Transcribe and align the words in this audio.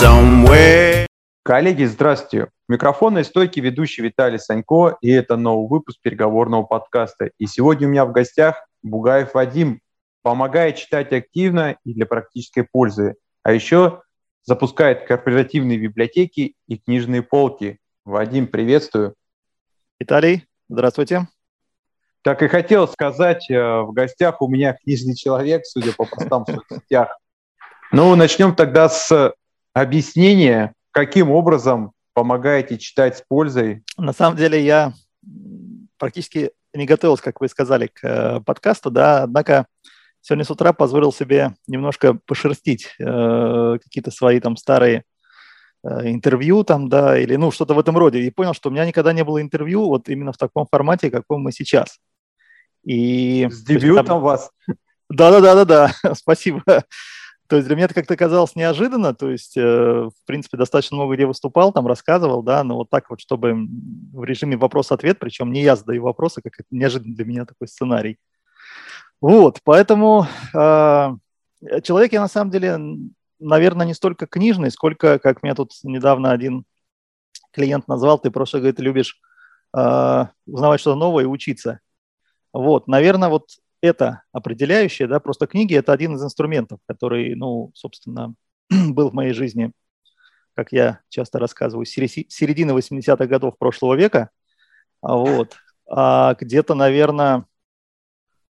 somewhere. 0.00 1.06
Коллеги, 1.42 1.84
здравствуйте. 1.84 2.48
У 2.68 2.72
микрофона 2.72 3.22
стойки 3.24 3.60
ведущий 3.60 4.00
Виталий 4.00 4.38
Санько, 4.38 4.96
и 5.02 5.10
это 5.10 5.36
новый 5.36 5.68
выпуск 5.68 5.98
переговорного 6.00 6.62
подкаста. 6.62 7.30
И 7.36 7.46
сегодня 7.46 7.86
у 7.86 7.90
меня 7.90 8.06
в 8.06 8.12
гостях 8.12 8.66
Бугаев 8.82 9.34
Вадим, 9.34 9.80
помогает 10.22 10.76
читать 10.76 11.12
активно 11.12 11.76
и 11.84 11.92
для 11.92 12.06
практической 12.06 12.62
пользы, 12.62 13.16
а 13.42 13.52
еще 13.52 14.00
запускает 14.44 15.04
корпоративные 15.06 15.78
библиотеки 15.78 16.54
и 16.68 16.78
книжные 16.78 17.22
полки. 17.22 17.78
Вадим, 18.04 18.46
приветствую. 18.46 19.14
Виталий, 20.00 20.46
здравствуйте. 20.68 21.28
Как 22.22 22.42
и 22.42 22.48
хотел 22.48 22.88
сказать, 22.88 23.50
э, 23.50 23.80
в 23.82 23.92
гостях 23.92 24.40
у 24.40 24.48
меня 24.48 24.72
книжный 24.72 25.14
человек, 25.14 25.66
судя 25.66 25.92
по 25.92 26.06
постам 26.06 26.44
в 26.44 26.50
соцсетях. 26.50 27.18
Ну, 27.90 28.14
начнем 28.16 28.54
тогда 28.54 28.88
с 28.88 29.34
объяснения, 29.72 30.74
каким 30.90 31.30
образом 31.30 31.92
помогаете 32.14 32.78
читать 32.78 33.18
с 33.18 33.22
пользой. 33.26 33.82
На 33.96 34.12
самом 34.12 34.36
деле 34.36 34.62
я 34.62 34.92
практически 35.98 36.50
не 36.74 36.86
готовился, 36.86 37.22
как 37.22 37.40
вы 37.40 37.48
сказали, 37.48 37.86
к 37.86 38.04
э, 38.04 38.40
подкасту, 38.40 38.90
да, 38.90 39.22
однако 39.22 39.66
сегодня 40.20 40.44
с 40.44 40.50
утра 40.50 40.72
позволил 40.72 41.12
себе 41.12 41.54
немножко 41.66 42.14
пошерстить 42.26 42.94
э, 42.98 43.78
какие-то 43.82 44.10
свои 44.10 44.40
там 44.40 44.56
старые 44.56 45.04
э, 45.84 46.10
интервью 46.10 46.64
там, 46.64 46.88
да, 46.88 47.18
или 47.18 47.36
ну 47.36 47.50
что-то 47.50 47.74
в 47.74 47.78
этом 47.78 47.96
роде, 47.96 48.20
и 48.20 48.30
понял, 48.30 48.54
что 48.54 48.68
у 48.68 48.72
меня 48.72 48.86
никогда 48.86 49.12
не 49.12 49.22
было 49.22 49.40
интервью 49.40 49.86
вот 49.86 50.08
именно 50.08 50.32
в 50.32 50.38
таком 50.38 50.66
формате, 50.70 51.10
каком 51.10 51.42
мы 51.42 51.52
сейчас. 51.52 51.98
И, 52.84 53.48
С 53.50 53.62
дебютом 53.62 54.06
там... 54.06 54.20
вас. 54.22 54.50
Да-да-да-да-да, 55.08 55.92
спасибо. 56.14 56.62
То 57.52 57.56
есть 57.56 57.68
для 57.68 57.76
меня 57.76 57.84
это 57.84 57.92
как-то 57.92 58.16
казалось 58.16 58.56
неожиданно, 58.56 59.12
то 59.12 59.28
есть, 59.28 59.58
э, 59.58 59.60
в 59.62 60.24
принципе, 60.24 60.56
достаточно 60.56 60.96
много 60.96 61.16
где 61.16 61.26
выступал, 61.26 61.70
там 61.70 61.86
рассказывал, 61.86 62.42
да, 62.42 62.64
но 62.64 62.76
вот 62.76 62.88
так 62.88 63.10
вот, 63.10 63.20
чтобы 63.20 63.54
в 64.14 64.24
режиме 64.24 64.56
вопрос-ответ, 64.56 65.18
причем 65.18 65.52
не 65.52 65.60
я 65.60 65.76
задаю 65.76 66.02
вопросы, 66.02 66.40
как 66.40 66.54
это 66.58 66.68
неожиданно 66.70 67.14
для 67.14 67.26
меня 67.26 67.44
такой 67.44 67.68
сценарий. 67.68 68.18
Вот, 69.20 69.60
поэтому 69.64 70.26
э, 70.54 71.08
человек 71.82 72.14
я 72.14 72.22
на 72.22 72.28
самом 72.28 72.50
деле, 72.50 72.78
наверное, 73.38 73.84
не 73.84 73.92
столько 73.92 74.26
книжный, 74.26 74.70
сколько, 74.70 75.18
как 75.18 75.42
меня 75.42 75.54
тут 75.54 75.72
недавно 75.82 76.30
один 76.30 76.64
клиент 77.50 77.86
назвал, 77.86 78.18
ты 78.18 78.30
просто, 78.30 78.60
говорит, 78.60 78.80
любишь 78.80 79.20
э, 79.76 80.24
узнавать 80.46 80.80
что-то 80.80 80.96
новое 80.96 81.24
и 81.24 81.26
учиться. 81.26 81.80
Вот, 82.54 82.88
наверное, 82.88 83.28
вот 83.28 83.48
это 83.82 84.22
определяющее, 84.32 85.06
да, 85.08 85.20
просто 85.20 85.46
книги– 85.46 85.74
это 85.76 85.92
один 85.92 86.14
из 86.14 86.22
инструментов, 86.22 86.78
который, 86.86 87.34
ну, 87.34 87.72
собственно, 87.74 88.34
был 88.70 89.10
в 89.10 89.14
моей 89.14 89.34
жизни, 89.34 89.72
как 90.54 90.72
я 90.72 91.00
часто 91.08 91.38
рассказываю, 91.38 91.84
середины 91.84 92.70
80-х 92.70 93.26
годов 93.26 93.58
прошлого 93.58 93.94
века, 93.94 94.30
а 95.02 95.16
вот, 95.16 95.56
а 95.86 96.34
где-то, 96.34 96.74
наверное, 96.74 97.44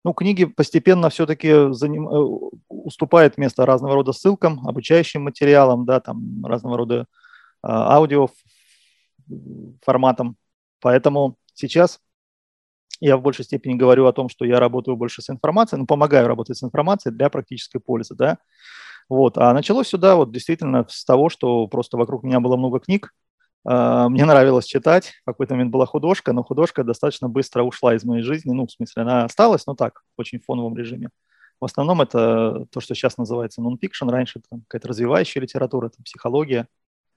ну, 0.03 0.13
книги 0.13 0.45
постепенно 0.45 1.09
все-таки 1.09 1.73
заним... 1.73 2.09
Э, 2.09 2.49
уступают 2.67 3.37
место 3.37 3.65
разного 3.65 3.95
рода 3.95 4.13
ссылкам, 4.13 4.67
обучающим 4.67 5.23
материалам, 5.23 5.85
да, 5.85 5.99
там 5.99 6.43
разного 6.43 6.77
рода 6.77 7.05
а, 7.61 7.95
аудио 7.95 8.29
форматам. 9.83 10.35
Поэтому 10.79 11.37
сейчас 11.53 11.99
я 13.01 13.17
в 13.17 13.21
большей 13.21 13.43
степени 13.43 13.73
говорю 13.73 14.05
о 14.05 14.13
том, 14.13 14.29
что 14.29 14.45
я 14.45 14.59
работаю 14.59 14.95
больше 14.95 15.21
с 15.21 15.29
информацией, 15.29 15.79
ну, 15.79 15.85
помогаю 15.85 16.27
работать 16.27 16.57
с 16.57 16.63
информацией 16.63 17.13
для 17.13 17.29
практической 17.29 17.79
пользы, 17.79 18.15
да. 18.15 18.37
Вот. 19.09 19.37
А 19.37 19.53
началось 19.53 19.89
сюда 19.89 20.15
вот 20.15 20.31
действительно 20.31 20.85
с 20.87 21.03
того, 21.03 21.29
что 21.29 21.67
просто 21.67 21.97
вокруг 21.97 22.23
меня 22.23 22.39
было 22.39 22.55
много 22.55 22.79
книг, 22.79 23.13
а, 23.65 24.09
мне 24.09 24.25
нравилось 24.25 24.65
читать, 24.65 25.13
в 25.23 25.25
какой-то 25.25 25.53
момент 25.53 25.71
была 25.71 25.85
художка, 25.85 26.33
но 26.33 26.43
художка 26.43 26.83
достаточно 26.83 27.27
быстро 27.27 27.63
ушла 27.63 27.95
из 27.95 28.03
моей 28.03 28.23
жизни, 28.23 28.51
ну, 28.51 28.65
в 28.65 28.71
смысле, 28.71 29.03
она 29.03 29.25
осталась, 29.25 29.65
но 29.67 29.75
так, 29.75 30.03
в 30.15 30.21
очень 30.21 30.39
фоновом 30.39 30.77
режиме. 30.77 31.09
В 31.59 31.65
основном 31.65 32.01
это 32.01 32.65
то, 32.71 32.79
что 32.79 32.95
сейчас 32.95 33.17
называется 33.17 33.61
нон-фикшн, 33.61 34.09
раньше 34.09 34.39
это 34.39 34.61
какая-то 34.67 34.87
развивающая 34.87 35.41
литература, 35.41 35.89
там, 35.89 36.03
психология, 36.03 36.67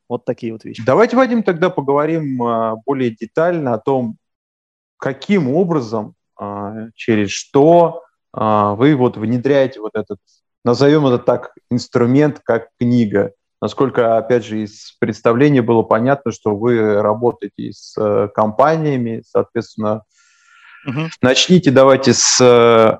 вот 0.08 0.26
такие 0.26 0.52
вот 0.52 0.64
вещи. 0.64 0.82
Давайте, 0.84 1.16
Вадим, 1.16 1.42
тогда 1.42 1.70
поговорим 1.70 2.42
а, 2.42 2.76
более 2.84 3.10
детально 3.10 3.72
о 3.74 3.78
том, 3.78 4.18
каким 4.98 5.54
образом, 5.54 6.14
а, 6.36 6.88
через 6.94 7.30
что 7.30 8.02
а, 8.32 8.74
вы 8.74 8.96
вот 8.96 9.16
внедряете 9.16 9.80
вот 9.80 9.92
этот, 9.94 10.18
назовем 10.64 11.06
это 11.06 11.18
так, 11.18 11.52
инструмент, 11.70 12.40
как 12.42 12.68
книга. 12.78 13.32
Насколько, 13.60 14.18
опять 14.18 14.44
же, 14.44 14.62
из 14.62 14.96
представления 14.98 15.62
было 15.62 15.82
понятно, 15.82 16.32
что 16.32 16.54
вы 16.54 17.00
работаете 17.00 17.72
с 17.72 17.96
э, 17.96 18.28
компаниями, 18.34 19.22
соответственно, 19.26 20.02
угу. 20.86 21.08
начните 21.22 21.70
давайте 21.70 22.12
с 22.12 22.40
э, 22.42 22.98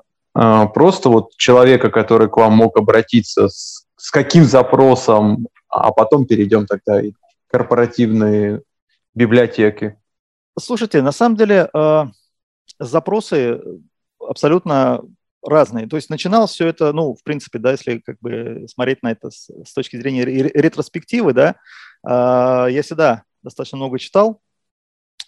просто 0.73 1.09
вот 1.09 1.35
человека, 1.37 1.91
который 1.91 2.29
к 2.29 2.37
вам 2.37 2.53
мог 2.53 2.77
обратиться, 2.77 3.47
с, 3.47 3.85
с 3.95 4.09
каким 4.09 4.45
запросом, 4.45 5.47
а 5.69 5.91
потом 5.91 6.25
перейдем 6.25 6.65
тогда 6.65 6.99
и 6.99 7.11
корпоративные 7.47 8.61
библиотеки. 9.13 9.97
Слушайте, 10.57 11.01
на 11.01 11.11
самом 11.11 11.35
деле 11.35 11.69
э, 11.73 12.03
запросы 12.79 13.61
абсолютно 14.19 15.01
разные. 15.43 15.87
То 15.87 15.95
есть 15.95 16.09
начиналось 16.09 16.51
все 16.51 16.67
это, 16.67 16.91
ну, 16.93 17.13
в 17.13 17.23
принципе, 17.23 17.59
да, 17.59 17.71
если 17.71 17.99
как 17.99 18.17
бы 18.19 18.65
смотреть 18.67 19.03
на 19.03 19.11
это 19.11 19.29
с, 19.29 19.49
с 19.49 19.73
точки 19.73 19.97
зрения 19.97 20.25
ретроспективы, 20.25 21.33
да, 21.33 21.55
э, 22.07 22.71
я 22.71 22.81
всегда 22.81 23.23
достаточно 23.43 23.77
много 23.77 23.99
читал, 23.99 24.41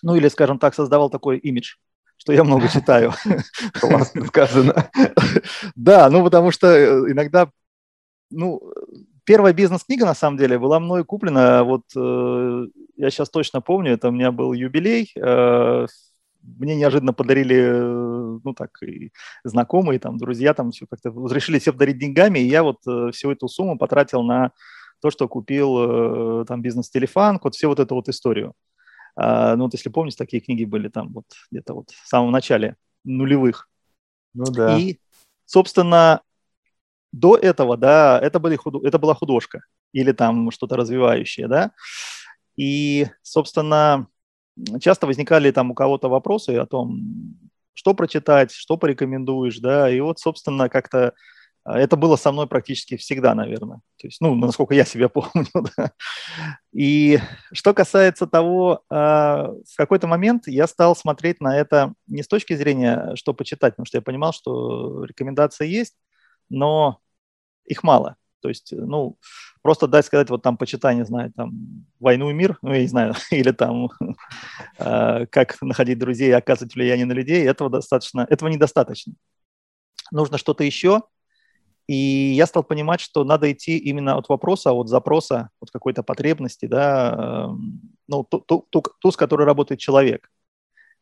ну 0.02 0.16
или, 0.16 0.28
скажем 0.28 0.60
так, 0.60 0.74
создавал 0.76 1.10
такой 1.10 1.38
имидж, 1.38 1.76
что 2.18 2.34
я 2.34 2.44
много 2.44 2.68
читаю. 2.70 3.14
Классно 3.74 4.26
сказано. 4.26 4.90
Да, 5.76 6.10
ну 6.10 6.24
потому 6.24 6.52
что 6.52 6.68
иногда, 7.12 7.50
ну, 8.30 8.74
первая 9.28 9.54
бизнес-книга, 9.54 10.06
на 10.06 10.16
самом 10.16 10.38
деле, 10.38 10.58
была 10.58 10.80
мной 10.80 11.04
куплена, 11.04 11.64
вот 11.66 11.84
э, 11.96 12.66
я 12.96 13.10
сейчас 13.10 13.30
точно 13.30 13.62
помню, 13.62 13.92
это 13.92 14.08
у 14.08 14.12
меня 14.12 14.32
был 14.32 14.54
юбилей, 14.54 15.12
э, 15.16 15.86
мне 16.42 16.76
неожиданно 16.78 17.12
подарили, 17.12 17.58
э, 17.58 18.40
ну 18.42 18.54
так, 18.54 18.82
и 18.82 19.12
знакомые, 19.44 20.00
там, 20.00 20.18
друзья, 20.18 20.54
там, 20.54 20.72
все 20.72 20.88
как-то 20.88 21.10
решили 21.30 21.60
себе 21.60 21.74
подарить 21.74 22.00
деньгами, 22.00 22.40
и 22.40 22.48
я 22.48 22.64
вот 22.64 22.78
э, 22.88 23.12
всю 23.12 23.30
эту 23.32 23.50
сумму 23.50 23.78
потратил 23.78 24.24
на 24.24 24.54
то, 25.02 25.12
что 25.12 25.28
купил 25.28 26.42
э, 26.42 26.46
там 26.46 26.62
бизнес-телефон, 26.62 27.42
вот 27.44 27.54
всю 27.54 27.68
вот 27.68 27.82
эту 27.82 27.96
вот 27.96 28.08
историю. 28.08 28.54
А, 29.18 29.58
ну 29.58 29.66
вот 29.66 29.74
если 29.74 29.90
помните, 29.90 30.16
такие 30.18 30.42
книги 30.42 30.64
были 30.64 30.88
там 30.88 31.12
вот 31.12 31.26
где-то 31.52 31.74
вот 31.74 31.90
в 31.90 32.08
самом 32.08 32.32
начале 32.32 32.78
нулевых. 33.04 33.68
Ну 34.34 34.46
да. 34.46 34.78
И, 34.78 35.00
собственно, 35.46 36.22
до 37.20 37.36
этого, 37.36 37.78
да, 37.78 38.20
это, 38.22 38.40
были 38.40 38.56
худ... 38.56 38.84
это 38.84 39.00
была 39.00 39.14
художка 39.14 39.62
или 39.94 40.12
там 40.12 40.52
что-то 40.52 40.76
развивающее, 40.76 41.48
да. 41.48 41.72
И, 42.56 43.08
собственно, 43.22 44.08
часто 44.80 45.08
возникали 45.08 45.52
там 45.52 45.72
у 45.72 45.74
кого-то 45.76 46.10
вопросы 46.10 46.52
о 46.58 46.66
том, 46.66 47.38
что 47.74 47.94
прочитать, 47.94 48.52
что 48.52 48.78
порекомендуешь, 48.78 49.60
да, 49.60 49.90
и 49.90 50.00
вот, 50.00 50.20
собственно, 50.20 50.68
как-то 50.70 51.14
а, 51.68 51.78
это 51.78 51.98
было 51.98 52.16
со 52.16 52.32
мной 52.32 52.48
практически 52.48 52.96
всегда, 52.96 53.36
наверное. 53.36 53.82
То 54.00 54.08
есть, 54.08 54.22
ну, 54.22 54.36
насколько 54.36 54.74
я 54.74 54.86
себя 54.86 55.10
помню, 55.10 55.48
да. 55.54 55.92
И 56.74 57.20
что 57.52 57.74
касается 57.74 58.26
того, 58.26 58.82
а, 58.90 59.52
в 59.70 59.76
какой-то 59.76 60.08
момент 60.08 60.48
я 60.48 60.66
стал 60.66 60.96
смотреть 60.96 61.42
на 61.42 61.58
это 61.58 61.94
не 62.08 62.24
с 62.24 62.28
точки 62.28 62.56
зрения, 62.56 63.16
что 63.16 63.34
почитать, 63.34 63.74
потому 63.74 63.86
что 63.86 63.98
я 63.98 64.02
понимал, 64.02 64.32
что 64.34 65.04
рекомендации 65.04 65.68
есть, 65.68 65.96
но 66.50 67.00
их 67.68 67.84
мало. 67.84 68.16
То 68.42 68.50
есть, 68.50 68.72
ну, 68.72 69.18
просто 69.62 69.88
дать 69.88 70.06
сказать, 70.06 70.30
вот 70.30 70.42
там 70.42 70.58
почитай, 70.58 70.96
не 70.96 71.06
знаю, 71.06 71.32
там, 71.36 71.86
«Войну 72.00 72.30
и 72.30 72.34
мир», 72.34 72.58
ну, 72.62 72.74
я 72.74 72.82
не 72.82 72.88
знаю, 72.88 73.14
или 73.32 73.52
там, 73.52 73.90
э, 74.78 75.26
как 75.28 75.62
находить 75.62 76.00
друзей 76.00 76.30
и 76.30 76.34
оказывать 76.34 76.76
влияние 76.76 77.06
на 77.06 77.14
людей, 77.14 77.46
этого 77.46 77.70
достаточно, 77.70 78.26
этого 78.30 78.50
недостаточно. 78.50 79.14
Нужно 80.12 80.38
что-то 80.38 80.64
еще, 80.64 81.02
и 81.88 82.34
я 82.36 82.46
стал 82.46 82.64
понимать, 82.64 83.00
что 83.02 83.24
надо 83.24 83.52
идти 83.52 83.78
именно 83.78 84.18
от 84.18 84.30
вопроса, 84.30 84.72
от 84.72 84.88
запроса, 84.90 85.50
от 85.62 85.72
какой-то 85.72 86.04
потребности, 86.04 86.66
да, 86.66 87.16
э, 87.18 87.48
ну, 88.08 88.24
ту, 88.24 88.40
ту, 88.40 88.68
ту, 88.70 88.84
ту, 89.00 89.12
с 89.12 89.18
которой 89.18 89.46
работает 89.46 89.80
человек. 89.80 90.30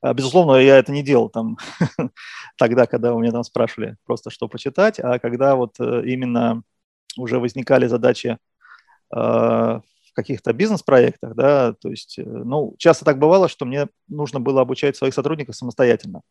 А, 0.02 0.14
безусловно, 0.14 0.58
я 0.58 0.78
это 0.78 0.92
не 0.92 1.04
делал 1.04 1.30
там 1.30 1.58
тогда, 2.58 2.86
когда 2.86 3.14
у 3.14 3.20
меня 3.20 3.32
там 3.32 3.44
спрашивали 3.44 3.98
просто, 4.06 4.30
что 4.30 4.48
почитать, 4.48 5.00
а 5.00 5.20
когда 5.20 5.56
вот 5.56 5.80
э, 5.80 6.04
именно 6.06 6.64
уже 7.18 7.40
возникали 7.40 7.88
задачи 7.88 8.38
а, 9.10 9.80
в 9.80 10.14
каких-то 10.14 10.54
бизнес-проектах, 10.54 11.36
да, 11.36 11.74
то 11.74 11.90
есть, 11.90 12.20
э, 12.20 12.24
ну, 12.24 12.76
часто 12.78 13.06
так 13.06 13.20
бывало, 13.20 13.48
что 13.50 13.66
мне 13.66 13.88
нужно 14.08 14.40
было 14.40 14.62
обучать 14.62 14.96
своих 14.96 15.14
сотрудников 15.14 15.56
самостоятельно. 15.56 16.22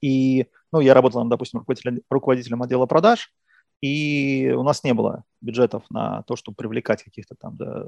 И, 0.00 0.46
ну, 0.72 0.80
я 0.80 0.94
работал, 0.94 1.24
допустим, 1.24 1.60
руководителем, 1.60 2.02
руководителем 2.10 2.62
отдела 2.62 2.86
продаж, 2.86 3.32
и 3.80 4.52
у 4.56 4.62
нас 4.62 4.84
не 4.84 4.94
было 4.94 5.24
бюджетов 5.40 5.84
на 5.90 6.22
то, 6.22 6.36
чтобы 6.36 6.56
привлекать 6.56 7.02
каких-то 7.02 7.34
там 7.34 7.56
да, 7.56 7.84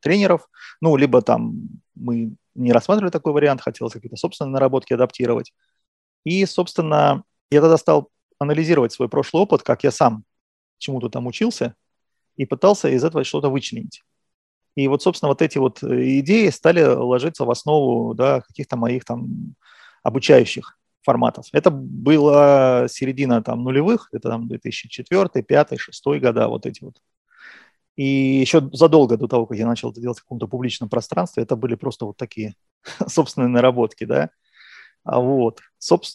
тренеров. 0.00 0.48
Ну, 0.80 0.96
либо 0.96 1.20
там 1.22 1.68
мы 1.94 2.36
не 2.56 2.72
рассматривали 2.72 3.10
такой 3.10 3.32
вариант, 3.32 3.60
хотелось 3.60 3.92
какие-то 3.92 4.16
собственные 4.16 4.52
наработки 4.52 4.92
адаптировать. 4.92 5.52
И, 6.24 6.44
собственно, 6.46 7.22
я 7.50 7.60
тогда 7.60 7.76
стал 7.76 8.10
анализировать 8.38 8.92
свой 8.92 9.08
прошлый 9.08 9.42
опыт, 9.42 9.62
как 9.62 9.84
я 9.84 9.90
сам 9.90 10.24
чему-то 10.78 11.08
там 11.08 11.26
учился, 11.26 11.74
и 12.36 12.44
пытался 12.44 12.88
из 12.88 13.04
этого 13.04 13.24
что-то 13.24 13.48
вычленить. 13.48 14.02
И 14.74 14.88
вот, 14.88 15.02
собственно, 15.02 15.30
вот 15.30 15.40
эти 15.40 15.58
вот 15.58 15.82
э, 15.82 16.18
идеи 16.20 16.50
стали 16.50 16.82
ложиться 16.82 17.44
в 17.44 17.50
основу 17.50 18.14
да, 18.14 18.42
каких-то 18.42 18.76
моих 18.76 19.04
там 19.04 19.54
обучающих 20.02 20.78
форматов. 21.02 21.46
Это 21.52 21.70
была 21.70 22.86
середина 22.88 23.42
там 23.42 23.62
нулевых, 23.64 24.08
это 24.12 24.28
там 24.28 24.48
2004, 24.48 25.20
2005, 25.32 25.68
2006 25.68 26.06
года, 26.20 26.48
вот 26.48 26.66
эти 26.66 26.84
вот. 26.84 26.96
И 27.96 28.04
еще 28.04 28.68
задолго 28.72 29.16
до 29.16 29.26
того, 29.26 29.46
как 29.46 29.56
я 29.56 29.66
начал 29.66 29.90
это 29.90 30.00
делать 30.00 30.18
в 30.18 30.22
каком-то 30.22 30.46
публичном 30.46 30.88
пространстве, 30.88 31.42
это 31.42 31.56
были 31.56 31.74
просто 31.74 32.04
вот 32.04 32.16
такие 32.16 32.54
собственные 33.06 33.48
наработки, 33.48 34.04
да. 34.04 34.30
А 35.02 35.20
вот. 35.20 35.60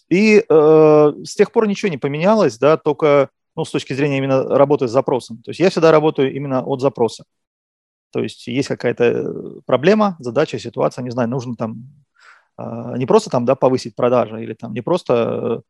И 0.09 0.43
э, 0.47 1.13
с 1.23 1.35
тех 1.35 1.51
пор 1.51 1.67
ничего 1.67 1.89
не 1.89 1.97
поменялось, 1.97 2.57
да, 2.57 2.77
только 2.77 3.29
ну, 3.55 3.65
с 3.65 3.71
точки 3.71 3.93
зрения 3.93 4.17
именно 4.17 4.43
работы 4.43 4.87
с 4.87 4.91
запросом. 4.91 5.41
То 5.43 5.51
есть 5.51 5.59
я 5.59 5.69
всегда 5.69 5.91
работаю 5.91 6.33
именно 6.33 6.63
от 6.63 6.81
запроса. 6.81 7.25
То 8.11 8.21
есть 8.21 8.47
есть 8.47 8.67
какая-то 8.67 9.61
проблема, 9.65 10.17
задача, 10.19 10.59
ситуация, 10.59 11.03
не 11.03 11.11
знаю, 11.11 11.29
нужно 11.29 11.55
там 11.55 11.85
а, 12.57 12.97
не 12.97 13.05
просто 13.05 13.29
там, 13.29 13.45
да, 13.45 13.55
повысить 13.55 13.95
продажи 13.95 14.43
или 14.43 14.53
там 14.53 14.73
не 14.73 14.81
просто 14.81 15.13
э, 15.13 15.61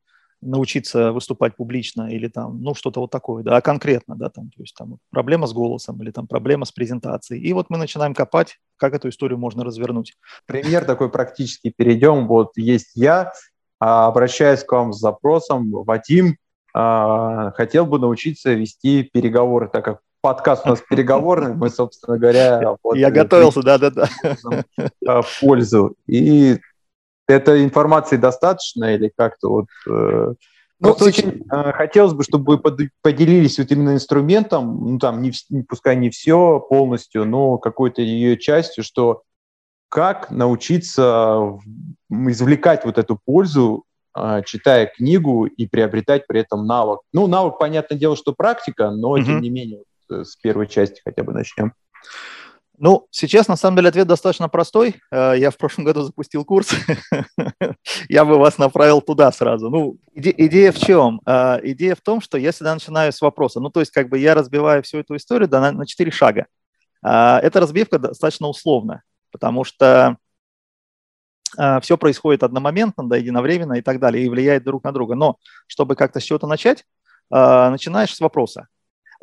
научиться 0.42 1.12
выступать 1.12 1.56
публично 1.56 2.12
или 2.12 2.28
там, 2.28 2.62
ну, 2.62 2.74
что-то 2.74 3.00
вот 3.00 3.12
такое, 3.12 3.44
да, 3.44 3.58
а 3.58 3.62
конкретно, 3.62 4.16
да, 4.16 4.30
там, 4.30 4.50
то 4.50 4.62
есть 4.62 4.76
там 4.76 4.98
проблема 5.12 5.48
с 5.48 5.54
голосом 5.54 6.02
или 6.02 6.12
там 6.12 6.28
проблема 6.28 6.66
с 6.66 6.72
презентацией. 6.72 7.42
И 7.42 7.54
вот 7.54 7.70
мы 7.70 7.78
начинаем 7.78 8.14
копать, 8.14 8.58
как 8.78 8.94
эту 8.94 9.10
историю 9.10 9.38
можно 9.38 9.64
развернуть. 9.64 10.16
Пример 10.46 10.86
такой 10.86 11.10
практически 11.10 11.74
перейдем. 11.76 12.28
Вот 12.28 12.52
есть 12.58 12.92
я, 12.96 13.32
а, 13.80 14.08
обращаюсь 14.08 14.64
к 14.64 14.72
вам 14.72 14.94
с 14.94 15.00
запросом, 15.00 15.72
Вадим, 15.72 16.38
а, 16.74 17.52
хотел 17.52 17.86
бы 17.86 18.00
научиться 18.00 18.54
вести 18.54 19.04
переговоры, 19.04 19.70
так 19.72 19.86
как 19.86 20.00
подкаст 20.22 20.66
у 20.66 20.70
нас 20.70 20.82
переговорный, 20.88 21.54
мы, 21.54 21.70
собственно 21.70 22.18
говоря... 22.18 22.76
Вот, 22.84 22.96
Я 22.96 23.12
готовился, 23.12 23.62
да-да-да. 23.62 24.08
В 25.22 25.42
пользу. 25.42 25.96
И 26.08 26.60
этой 27.32 27.64
информации 27.64 28.18
достаточно 28.18 28.94
или 28.94 29.12
как-то 29.16 29.50
вот... 29.50 29.66
Э, 29.88 30.34
ну, 30.80 30.92
очень 31.00 31.44
э, 31.52 31.72
хотелось 31.74 32.14
бы, 32.14 32.24
чтобы 32.24 32.58
вы 32.58 32.90
поделились 33.02 33.60
вот 33.60 33.72
именно 33.72 33.94
инструментом, 33.94 34.94
ну, 34.94 35.00
там, 35.00 35.22
не, 35.22 35.32
пускай 35.68 35.96
не 35.96 36.10
все 36.10 36.60
полностью, 36.60 37.26
но 37.26 37.58
какой-то 37.60 38.02
ее 38.02 38.38
частью, 38.38 38.84
что 38.84 39.22
как 39.90 40.32
научиться 40.32 41.60
извлекать 42.10 42.86
вот 42.86 42.98
эту 42.98 43.20
пользу 43.24 43.86
а, 44.14 44.42
читая 44.42 44.88
книгу 44.88 45.46
и 45.46 45.68
приобретать 45.68 46.28
при 46.28 46.42
этом 46.42 46.66
навык. 46.66 47.00
Ну, 47.14 47.28
навык, 47.28 47.58
понятное 47.58 47.98
дело, 47.98 48.18
что 48.18 48.34
практика, 48.34 48.92
но 48.92 49.18
mm-hmm. 49.18 49.26
тем 49.26 49.42
не 49.42 49.50
менее, 49.50 49.84
э, 50.10 50.24
с 50.24 50.36
первой 50.36 50.68
части 50.68 51.02
хотя 51.04 51.24
бы 51.24 51.34
начнем. 51.34 51.74
Ну, 52.84 53.08
сейчас 53.12 53.48
на 53.48 53.58
самом 53.58 53.78
деле 53.78 53.90
ответ 53.90 54.08
достаточно 54.08 54.50
простой. 54.50 54.96
Э, 55.12 55.36
я 55.38 55.52
в 55.52 55.58
прошлом 55.58 55.86
году 55.86 56.02
запустил 56.02 56.44
курс. 56.44 56.72
Я 58.10 58.26
бы 58.26 58.40
вас 58.40 58.58
направил 58.58 59.02
туда 59.02 59.32
сразу. 59.32 59.70
Ну, 59.70 60.00
иде- 60.16 60.34
идея 60.36 60.72
в 60.72 60.80
чем? 60.80 61.22
Э, 61.28 61.60
идея 61.62 61.94
в 61.94 62.02
том, 62.02 62.22
что 62.22 62.40
я 62.40 62.52
всегда 62.52 62.74
начинаю 62.74 63.14
с 63.14 63.22
вопроса. 63.22 63.60
Ну, 63.60 63.70
то 63.70 63.82
есть, 63.82 63.92
как 63.92 64.10
бы 64.10 64.18
я 64.18 64.34
разбиваю 64.34 64.82
всю 64.82 64.98
эту 64.98 65.16
историю 65.16 65.48
да, 65.48 65.62
на, 65.62 65.72
на 65.72 65.86
четыре 65.86 66.10
шага. 66.10 66.48
Эта 67.04 67.60
разбивка 67.60 68.00
достаточно 68.00 68.48
условна, 68.48 69.04
потому 69.32 69.64
что 69.64 70.18
все 71.82 71.98
происходит 71.98 72.42
одномоментно, 72.42 73.08
да, 73.08 73.18
единовременно 73.18 73.74
и 73.74 73.82
так 73.82 74.00
далее, 74.00 74.26
и 74.26 74.30
влияет 74.30 74.64
друг 74.64 74.84
на 74.84 74.92
друга. 74.92 75.14
Но 75.14 75.38
чтобы 75.68 75.96
как-то 75.96 76.20
с 76.20 76.24
чего-то 76.24 76.48
начать, 76.48 76.86
начинаешь 77.30 78.16
с 78.16 78.20
вопроса. 78.20 78.68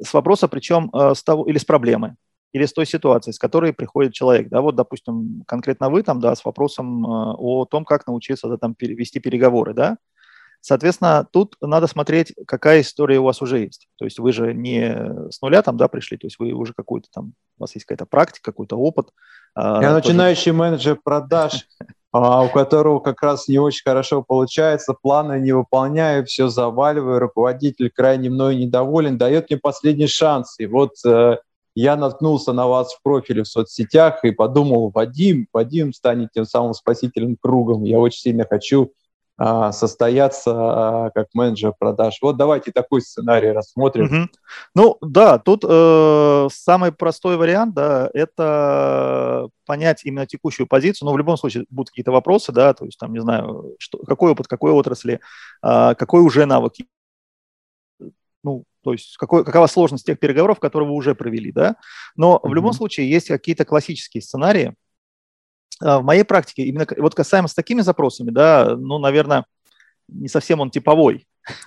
С 0.00 0.12
вопроса, 0.12 0.48
причем 0.48 0.90
с 0.92 1.22
того, 1.22 1.44
или 1.46 1.58
с 1.58 1.64
проблемы, 1.64 2.16
или 2.52 2.64
с 2.64 2.72
той 2.72 2.86
ситуации, 2.86 3.30
с 3.30 3.38
которой 3.38 3.72
приходит 3.72 4.14
человек. 4.14 4.48
Да, 4.48 4.60
вот, 4.60 4.74
допустим, 4.74 5.44
конкретно 5.46 5.90
вы 5.90 6.02
там, 6.02 6.20
да, 6.20 6.34
с 6.34 6.44
вопросом 6.44 7.04
о 7.06 7.66
том, 7.66 7.84
как 7.84 8.06
научиться 8.06 8.48
да, 8.48 8.56
там, 8.56 8.74
вести 8.78 9.20
переговоры, 9.20 9.74
да, 9.74 9.98
Соответственно, 10.60 11.26
тут 11.30 11.56
надо 11.60 11.86
смотреть, 11.86 12.34
какая 12.46 12.80
история 12.80 13.18
у 13.18 13.24
вас 13.24 13.40
уже 13.40 13.60
есть. 13.60 13.88
То 13.96 14.04
есть 14.04 14.18
вы 14.18 14.32
же 14.32 14.52
не 14.52 15.30
с 15.30 15.40
нуля 15.40 15.62
там, 15.62 15.76
да, 15.76 15.88
пришли, 15.88 16.16
то 16.16 16.26
есть 16.26 16.38
вы 16.38 16.52
уже 16.52 16.74
какой-то 16.74 17.08
там, 17.12 17.32
у 17.58 17.62
вас 17.62 17.74
есть 17.74 17.86
какая-то 17.86 18.06
практика, 18.06 18.50
какой-то 18.50 18.76
опыт. 18.76 19.10
Я 19.56 19.80
тоже... 19.80 19.94
начинающий 19.94 20.52
менеджер 20.52 20.98
продаж, 21.02 21.66
а 22.12 22.42
у 22.42 22.48
которого 22.48 22.98
как 22.98 23.22
раз 23.22 23.46
не 23.46 23.58
очень 23.58 23.82
хорошо 23.84 24.22
получается, 24.22 24.94
планы 25.00 25.40
не 25.40 25.52
выполняю, 25.52 26.26
все 26.26 26.48
заваливаю, 26.48 27.20
руководитель 27.20 27.90
крайне 27.90 28.28
мной 28.28 28.56
недоволен, 28.56 29.16
дает 29.16 29.50
мне 29.50 29.58
последний 29.58 30.08
шанс. 30.08 30.58
И 30.58 30.66
вот 30.66 30.94
э, 31.06 31.36
я 31.74 31.96
наткнулся 31.96 32.52
на 32.52 32.66
вас 32.66 32.94
в 32.94 33.02
профиле 33.02 33.42
в 33.42 33.48
соцсетях 33.48 34.24
и 34.24 34.30
подумал, 34.30 34.90
Вадим, 34.94 35.46
Вадим 35.52 35.92
станет 35.92 36.30
тем 36.32 36.44
самым 36.44 36.74
спасительным 36.74 37.36
кругом. 37.40 37.84
Я 37.84 37.98
очень 37.98 38.20
сильно 38.20 38.44
хочу 38.48 38.92
а, 39.40 39.70
состояться 39.70 40.50
а, 40.52 41.10
как 41.10 41.28
менеджер 41.32 41.72
продаж. 41.78 42.18
Вот 42.20 42.36
давайте 42.36 42.72
такой 42.72 43.00
сценарий 43.00 43.52
рассмотрим. 43.52 44.06
Угу. 44.06 44.28
Ну 44.74 44.98
да, 45.00 45.38
тут 45.38 45.64
э, 45.64 46.48
самый 46.50 46.90
простой 46.90 47.36
вариант, 47.36 47.72
да, 47.72 48.10
это 48.14 49.48
понять 49.64 50.04
именно 50.04 50.26
текущую 50.26 50.66
позицию. 50.66 51.06
Но 51.06 51.12
в 51.12 51.18
любом 51.18 51.36
случае 51.36 51.66
будут 51.70 51.90
какие-то 51.90 52.10
вопросы, 52.10 52.50
да, 52.50 52.74
то 52.74 52.84
есть 52.84 52.98
там 52.98 53.12
не 53.12 53.20
знаю, 53.20 53.76
что, 53.78 53.98
какой 53.98 54.32
опыт, 54.32 54.48
какой 54.48 54.72
отрасли, 54.72 55.20
э, 55.62 55.94
какой 55.94 56.22
уже 56.22 56.44
навык, 56.44 56.72
ну 58.42 58.64
то 58.88 58.92
есть 58.92 59.18
какой, 59.18 59.44
какова 59.44 59.66
сложность 59.66 60.06
тех 60.06 60.18
переговоров, 60.18 60.60
которые 60.60 60.88
вы 60.88 60.94
уже 60.94 61.14
провели, 61.14 61.52
да. 61.52 61.76
Но 62.16 62.40
mm 62.42 62.48
в 62.48 62.54
любом 62.54 62.72
случае 62.72 63.10
есть 63.10 63.28
какие-то 63.28 63.66
классические 63.66 64.22
сценарии, 64.22 64.72
а, 65.82 65.98
в 65.98 66.04
моей 66.04 66.24
практике, 66.24 66.62
именно 66.62 66.86
вот 66.96 67.14
касаемо 67.14 67.48
с 67.48 67.54
такими 67.54 67.82
запросами, 67.82 68.30
да, 68.30 68.76
ну, 68.78 68.98
наверное, 68.98 69.44
не 70.08 70.28
совсем 70.28 70.60
он 70.60 70.70
типовой. 70.70 71.26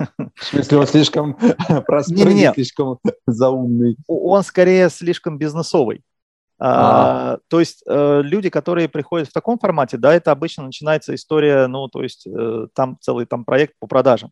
В 0.10 0.44
смысле, 0.44 0.80
он 0.80 0.88
слишком 0.88 1.36
простой, 1.86 2.54
слишком 2.56 2.98
заумный? 3.28 3.98
Он 4.08 4.42
скорее 4.42 4.90
слишком 4.90 5.38
бизнесовый. 5.38 6.02
А, 6.58 7.38
то 7.50 7.60
есть 7.60 7.84
э, 7.88 8.22
люди, 8.24 8.50
которые 8.50 8.90
приходят 8.90 9.28
в 9.30 9.34
таком 9.34 9.60
формате, 9.60 9.98
да, 9.98 10.16
это 10.16 10.32
обычно 10.32 10.64
начинается 10.64 11.14
история, 11.14 11.68
ну, 11.68 11.88
то 11.88 12.02
есть 12.02 12.26
э, 12.26 12.68
там 12.74 12.98
целый 13.00 13.28
там 13.28 13.46
проект 13.46 13.76
по 13.80 13.86
продажам. 13.86 14.32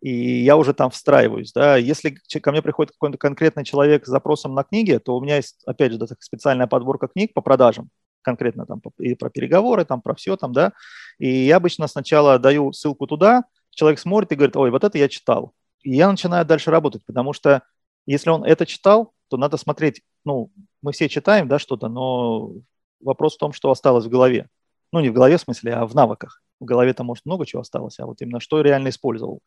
И 0.00 0.42
я 0.44 0.56
уже 0.56 0.74
там 0.74 0.90
встраиваюсь, 0.90 1.52
да. 1.52 1.76
Если 1.76 2.10
ко 2.40 2.52
мне 2.52 2.62
приходит 2.62 2.92
какой-то 2.92 3.18
конкретный 3.18 3.64
человек 3.64 4.04
с 4.04 4.08
запросом 4.08 4.54
на 4.54 4.62
книги, 4.62 4.98
то 4.98 5.16
у 5.16 5.22
меня 5.22 5.36
есть, 5.36 5.62
опять 5.66 5.92
же, 5.92 5.98
да, 5.98 6.06
специальная 6.20 6.66
подборка 6.66 7.08
книг 7.08 7.32
по 7.34 7.40
продажам 7.40 7.90
конкретно 8.26 8.66
там 8.66 8.82
и 8.98 9.14
про 9.14 9.30
переговоры, 9.30 9.84
там 9.84 10.02
про 10.02 10.14
все 10.14 10.36
там, 10.36 10.52
да. 10.52 10.72
И 11.18 11.28
я 11.28 11.56
обычно 11.56 11.86
сначала 11.86 12.38
даю 12.38 12.72
ссылку 12.72 13.06
туда, 13.06 13.44
человек 13.70 14.00
смотрит 14.00 14.32
и 14.32 14.34
говорит, 14.34 14.56
ой, 14.56 14.70
вот 14.70 14.82
это 14.82 14.98
я 14.98 15.08
читал. 15.08 15.52
И 15.82 15.94
я 15.94 16.10
начинаю 16.10 16.44
дальше 16.44 16.72
работать, 16.72 17.06
потому 17.06 17.32
что 17.32 17.62
если 18.04 18.30
он 18.30 18.44
это 18.44 18.66
читал, 18.66 19.12
то 19.28 19.36
надо 19.36 19.56
смотреть, 19.56 20.02
ну, 20.24 20.50
мы 20.82 20.90
все 20.92 21.08
читаем, 21.08 21.46
да, 21.46 21.58
что-то, 21.60 21.88
но 21.88 22.52
вопрос 23.00 23.36
в 23.36 23.38
том, 23.38 23.52
что 23.52 23.70
осталось 23.70 24.06
в 24.06 24.10
голове. 24.10 24.48
Ну, 24.92 25.00
не 25.00 25.10
в 25.10 25.12
голове 25.12 25.36
в 25.36 25.40
смысле, 25.40 25.74
а 25.74 25.86
в 25.86 25.94
навыках. 25.94 26.42
В 26.58 26.64
голове-то, 26.64 27.04
может, 27.04 27.26
много 27.26 27.46
чего 27.46 27.62
осталось, 27.62 27.98
а 28.00 28.06
вот 28.06 28.20
именно 28.22 28.40
что 28.40 28.60
реально 28.60 28.88
использовал. 28.88 29.40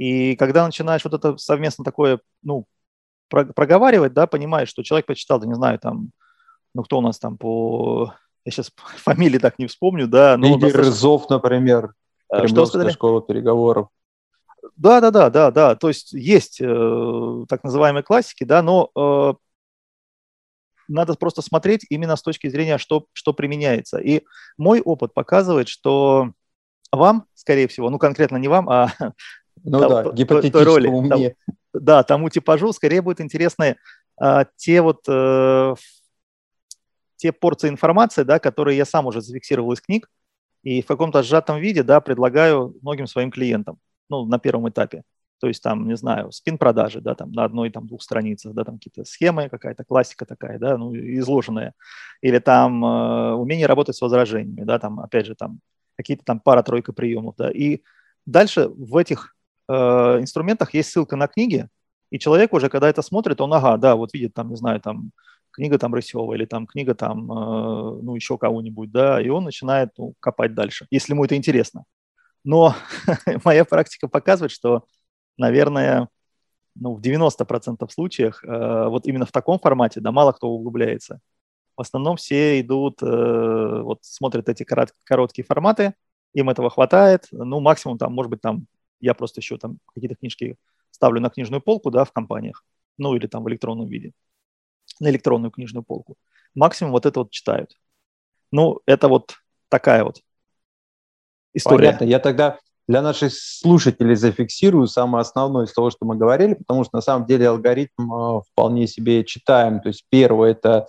И 0.00 0.34
когда 0.36 0.64
начинаешь 0.64 1.04
вот 1.04 1.12
это 1.12 1.36
совместно 1.36 1.84
такое, 1.84 2.20
ну, 2.42 2.64
проговаривать, 3.28 4.14
да, 4.14 4.26
понимаешь, 4.26 4.70
что 4.70 4.82
человек 4.82 5.04
почитал, 5.04 5.38
да, 5.38 5.46
не 5.46 5.54
знаю, 5.54 5.78
там, 5.78 6.12
ну, 6.74 6.82
кто 6.82 6.98
у 6.98 7.00
нас 7.02 7.18
там 7.18 7.36
по... 7.36 8.14
Я 8.46 8.50
сейчас 8.50 8.72
фамилии 8.96 9.36
так 9.36 9.58
не 9.58 9.66
вспомню, 9.66 10.08
да. 10.08 10.38
Но 10.38 10.46
Игорь 10.46 10.60
достаточно... 10.60 10.90
Рызов, 10.90 11.28
например, 11.28 11.92
а, 12.30 12.48
Что 12.48 12.64
сказали? 12.64 12.90
школа 12.92 13.20
переговоров. 13.20 13.88
Да, 14.74 15.02
да, 15.02 15.10
да, 15.10 15.28
да, 15.28 15.50
да. 15.50 15.74
То 15.74 15.88
есть 15.88 16.14
есть 16.14 16.62
э, 16.62 17.44
так 17.50 17.62
называемые 17.62 18.02
классики, 18.02 18.44
да, 18.44 18.62
но 18.62 18.90
э, 18.96 19.34
надо 20.88 21.12
просто 21.14 21.42
смотреть 21.42 21.84
именно 21.90 22.16
с 22.16 22.22
точки 22.22 22.48
зрения, 22.48 22.78
что, 22.78 23.04
что 23.12 23.34
применяется. 23.34 23.98
И 23.98 24.22
мой 24.56 24.80
опыт 24.80 25.12
показывает, 25.12 25.68
что 25.68 26.32
вам, 26.90 27.26
скорее 27.34 27.68
всего, 27.68 27.90
ну 27.90 27.98
конкретно 27.98 28.38
не 28.38 28.48
вам, 28.48 28.68
а 28.70 28.92
ну 29.62 29.80
да, 29.80 30.02
да 30.02 30.12
гипотетическому 30.12 30.64
роли. 30.64 31.08
Там, 31.08 31.54
да, 31.72 32.02
тому 32.02 32.28
типажу 32.28 32.72
скорее 32.72 33.02
будет 33.02 33.20
интересны 33.20 33.76
а, 34.20 34.44
те 34.56 34.82
вот 34.82 35.00
э, 35.08 35.74
те 37.16 37.32
порции 37.32 37.68
информации, 37.68 38.22
да, 38.22 38.38
которые 38.38 38.76
я 38.76 38.84
сам 38.84 39.06
уже 39.06 39.20
зафиксировал 39.20 39.72
из 39.72 39.80
книг, 39.80 40.10
и 40.62 40.82
в 40.82 40.86
каком-то 40.86 41.22
сжатом 41.22 41.58
виде 41.58 41.82
да, 41.82 42.00
предлагаю 42.00 42.74
многим 42.82 43.06
своим 43.06 43.30
клиентам 43.30 43.78
ну, 44.08 44.26
на 44.26 44.38
первом 44.38 44.68
этапе. 44.68 45.04
то 45.40 45.48
есть 45.48 45.62
там, 45.62 45.88
не 45.88 45.96
знаю, 45.96 46.32
спин-продажи, 46.32 47.00
да, 47.00 47.14
там 47.14 47.32
на 47.32 47.44
одной, 47.44 47.70
там, 47.70 47.86
двух 47.86 48.02
страницах, 48.02 48.52
да, 48.52 48.64
там 48.64 48.76
какие-то 48.76 49.04
схемы, 49.04 49.48
какая-то 49.48 49.84
классика 49.84 50.26
такая, 50.26 50.58
да, 50.58 50.76
ну, 50.76 50.94
изложенная. 50.94 51.72
Или 52.20 52.38
там 52.40 52.84
э, 52.84 53.32
умение 53.32 53.66
работать 53.66 53.96
с 53.96 54.02
возражениями, 54.02 54.64
да, 54.64 54.78
там, 54.78 55.00
опять 55.00 55.26
же, 55.26 55.34
там 55.34 55.60
какие-то 55.96 56.24
там 56.24 56.40
пара-тройка 56.40 56.92
приемов, 56.92 57.36
да. 57.38 57.50
И 57.50 57.82
дальше 58.26 58.68
в 58.68 58.96
этих 58.96 59.34
инструментах 60.20 60.74
есть 60.74 60.90
ссылка 60.90 61.16
на 61.16 61.26
книги, 61.26 61.68
и 62.10 62.18
человек 62.18 62.52
уже, 62.52 62.68
когда 62.68 62.88
это 62.88 63.02
смотрит, 63.02 63.40
он, 63.40 63.52
ага, 63.54 63.76
да, 63.76 63.94
вот 63.96 64.12
видит 64.12 64.34
там, 64.34 64.50
не 64.50 64.56
знаю, 64.56 64.80
там 64.80 65.12
книга 65.52 65.78
там 65.78 65.94
Рысева 65.94 66.34
или 66.34 66.44
там 66.44 66.66
книга 66.66 66.94
там, 66.94 67.30
э, 67.30 68.00
ну, 68.02 68.14
еще 68.14 68.38
кого-нибудь, 68.38 68.90
да, 68.90 69.20
и 69.20 69.28
он 69.28 69.44
начинает 69.44 69.90
ну, 69.98 70.14
копать 70.20 70.54
дальше, 70.54 70.86
если 70.90 71.12
ему 71.12 71.24
это 71.24 71.36
интересно. 71.36 71.84
Но 72.44 72.74
моя 73.44 73.64
практика 73.64 74.08
показывает, 74.08 74.52
что 74.52 74.84
наверное, 75.36 76.08
ну, 76.74 76.94
в 76.94 77.00
90% 77.00 77.88
случаях 77.90 78.44
э, 78.44 78.86
вот 78.88 79.06
именно 79.06 79.26
в 79.26 79.32
таком 79.32 79.58
формате, 79.58 80.00
да, 80.00 80.12
мало 80.12 80.32
кто 80.32 80.48
углубляется. 80.48 81.20
В 81.76 81.80
основном 81.80 82.16
все 82.16 82.60
идут, 82.60 83.02
э, 83.02 83.80
вот 83.82 83.98
смотрят 84.02 84.48
эти 84.48 84.64
корот, 84.64 84.90
короткие 85.04 85.44
форматы, 85.44 85.94
им 86.34 86.50
этого 86.50 86.70
хватает, 86.70 87.26
ну, 87.32 87.60
максимум 87.60 87.98
там, 87.98 88.12
может 88.12 88.30
быть, 88.30 88.40
там, 88.40 88.66
я 89.00 89.14
просто 89.14 89.40
еще 89.40 89.58
там 89.58 89.78
какие-то 89.94 90.16
книжки 90.16 90.56
ставлю 90.90 91.20
на 91.20 91.30
книжную 91.30 91.60
полку, 91.60 91.90
да, 91.90 92.04
в 92.04 92.12
компаниях, 92.12 92.64
ну, 92.98 93.14
или 93.14 93.26
там 93.26 93.42
в 93.42 93.48
электронном 93.48 93.88
виде, 93.88 94.12
на 94.98 95.08
электронную 95.08 95.50
книжную 95.50 95.82
полку. 95.84 96.16
Максимум 96.54 96.92
вот 96.92 97.06
это 97.06 97.20
вот 97.20 97.30
читают. 97.30 97.76
Ну, 98.52 98.80
это 98.86 99.08
вот 99.08 99.36
такая 99.68 100.04
вот 100.04 100.20
история. 101.54 101.86
Понятно. 101.86 102.04
Я 102.04 102.18
тогда 102.18 102.58
для 102.88 103.02
наших 103.02 103.32
слушателей 103.32 104.16
зафиксирую 104.16 104.88
самое 104.88 105.22
основное 105.22 105.66
из 105.66 105.72
того, 105.72 105.90
что 105.90 106.04
мы 106.04 106.16
говорили, 106.16 106.54
потому 106.54 106.82
что 106.82 106.96
на 106.96 107.00
самом 107.00 107.24
деле 107.26 107.48
алгоритм 107.48 108.12
э, 108.12 108.40
вполне 108.50 108.88
себе 108.88 109.24
читаем. 109.24 109.80
То 109.80 109.90
есть 109.90 110.04
первое– 110.10 110.50
это 110.52 110.86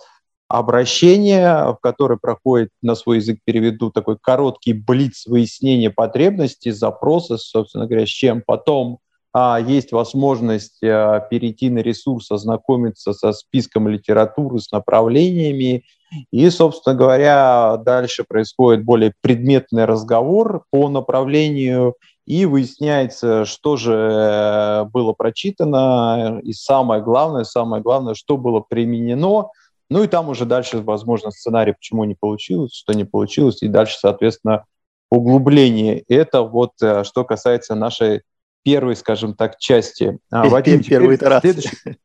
обращение, 0.58 1.72
в 1.72 1.78
которое 1.80 2.18
проходит, 2.18 2.68
на 2.82 2.94
свой 2.94 3.16
язык 3.16 3.38
переведу, 3.44 3.90
такой 3.90 4.18
короткий 4.20 4.74
блиц 4.74 5.26
выяснения 5.26 5.90
потребностей, 5.90 6.72
запроса, 6.72 7.38
собственно 7.38 7.86
говоря, 7.86 8.06
с 8.06 8.10
чем 8.10 8.42
потом 8.46 8.98
а, 9.32 9.58
есть 9.58 9.92
возможность 9.92 10.82
а, 10.84 11.20
перейти 11.20 11.70
на 11.70 11.78
ресурс, 11.78 12.30
ознакомиться 12.30 13.14
со 13.14 13.32
списком 13.32 13.88
литературы, 13.88 14.58
с 14.58 14.70
направлениями. 14.70 15.84
И, 16.30 16.50
собственно 16.50 16.94
говоря, 16.94 17.78
дальше 17.78 18.24
происходит 18.28 18.84
более 18.84 19.14
предметный 19.22 19.86
разговор 19.86 20.64
по 20.70 20.90
направлению, 20.90 21.94
и 22.26 22.46
выясняется, 22.46 23.44
что 23.44 23.76
же 23.76 23.92
э, 23.94 24.84
было 24.84 25.12
прочитано, 25.12 26.40
и 26.42 26.52
самое 26.52 27.02
главное, 27.02 27.42
самое 27.42 27.82
главное, 27.82 28.14
что 28.14 28.36
было 28.36 28.60
применено. 28.60 29.48
Ну 29.92 30.02
и 30.02 30.06
там 30.06 30.30
уже 30.30 30.46
дальше, 30.46 30.78
возможно, 30.78 31.30
сценарий, 31.30 31.74
почему 31.74 32.04
не 32.04 32.14
получилось, 32.14 32.74
что 32.74 32.94
не 32.94 33.04
получилось, 33.04 33.62
и 33.62 33.68
дальше, 33.68 33.98
соответственно, 33.98 34.64
углубление. 35.10 36.02
Это 36.08 36.40
вот 36.40 36.72
э, 36.80 37.04
что 37.04 37.24
касается 37.24 37.74
нашей 37.74 38.22
первой, 38.62 38.96
скажем 38.96 39.34
так, 39.34 39.58
части. 39.58 40.18
А, 40.30 40.48
Вадим, 40.48 40.82
первый 40.82 41.16
итерации. 41.16 41.52
Следующий, 41.52 41.98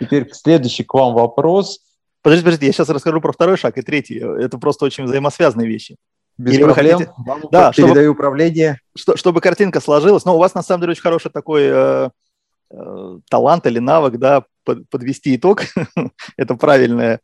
теперь 0.00 0.32
следующий 0.32 0.84
к 0.84 0.94
вам 0.94 1.12
вопрос. 1.12 1.80
Подожди, 2.22 2.42
подожди, 2.42 2.66
я 2.66 2.72
сейчас 2.72 2.88
расскажу 2.88 3.20
про 3.20 3.32
второй 3.32 3.58
шаг 3.58 3.76
и 3.76 3.82
третий. 3.82 4.18
Это 4.18 4.56
просто 4.56 4.86
очень 4.86 5.04
взаимосвязанные 5.04 5.68
вещи. 5.68 5.96
Без 6.38 6.54
Или 6.54 6.62
проблем. 6.62 6.98
Хотите... 6.98 7.14
Вам 7.18 7.42
да, 7.52 7.70
передаю 7.70 7.94
чтобы, 7.94 8.08
управление. 8.08 8.80
Что, 8.96 9.18
чтобы 9.18 9.42
картинка 9.42 9.80
сложилась. 9.80 10.24
Но 10.24 10.36
у 10.36 10.38
вас, 10.38 10.54
на 10.54 10.62
самом 10.62 10.80
деле, 10.80 10.92
очень 10.92 11.02
хороший 11.02 11.30
такой 11.30 11.64
э, 11.64 12.10
э, 12.70 13.18
талант 13.28 13.66
или 13.66 13.78
навык, 13.78 14.18
да, 14.18 14.44
под, 14.64 14.88
подвести 14.90 15.36
итог. 15.36 15.62
Это 16.36 16.54
правильная 16.54 17.20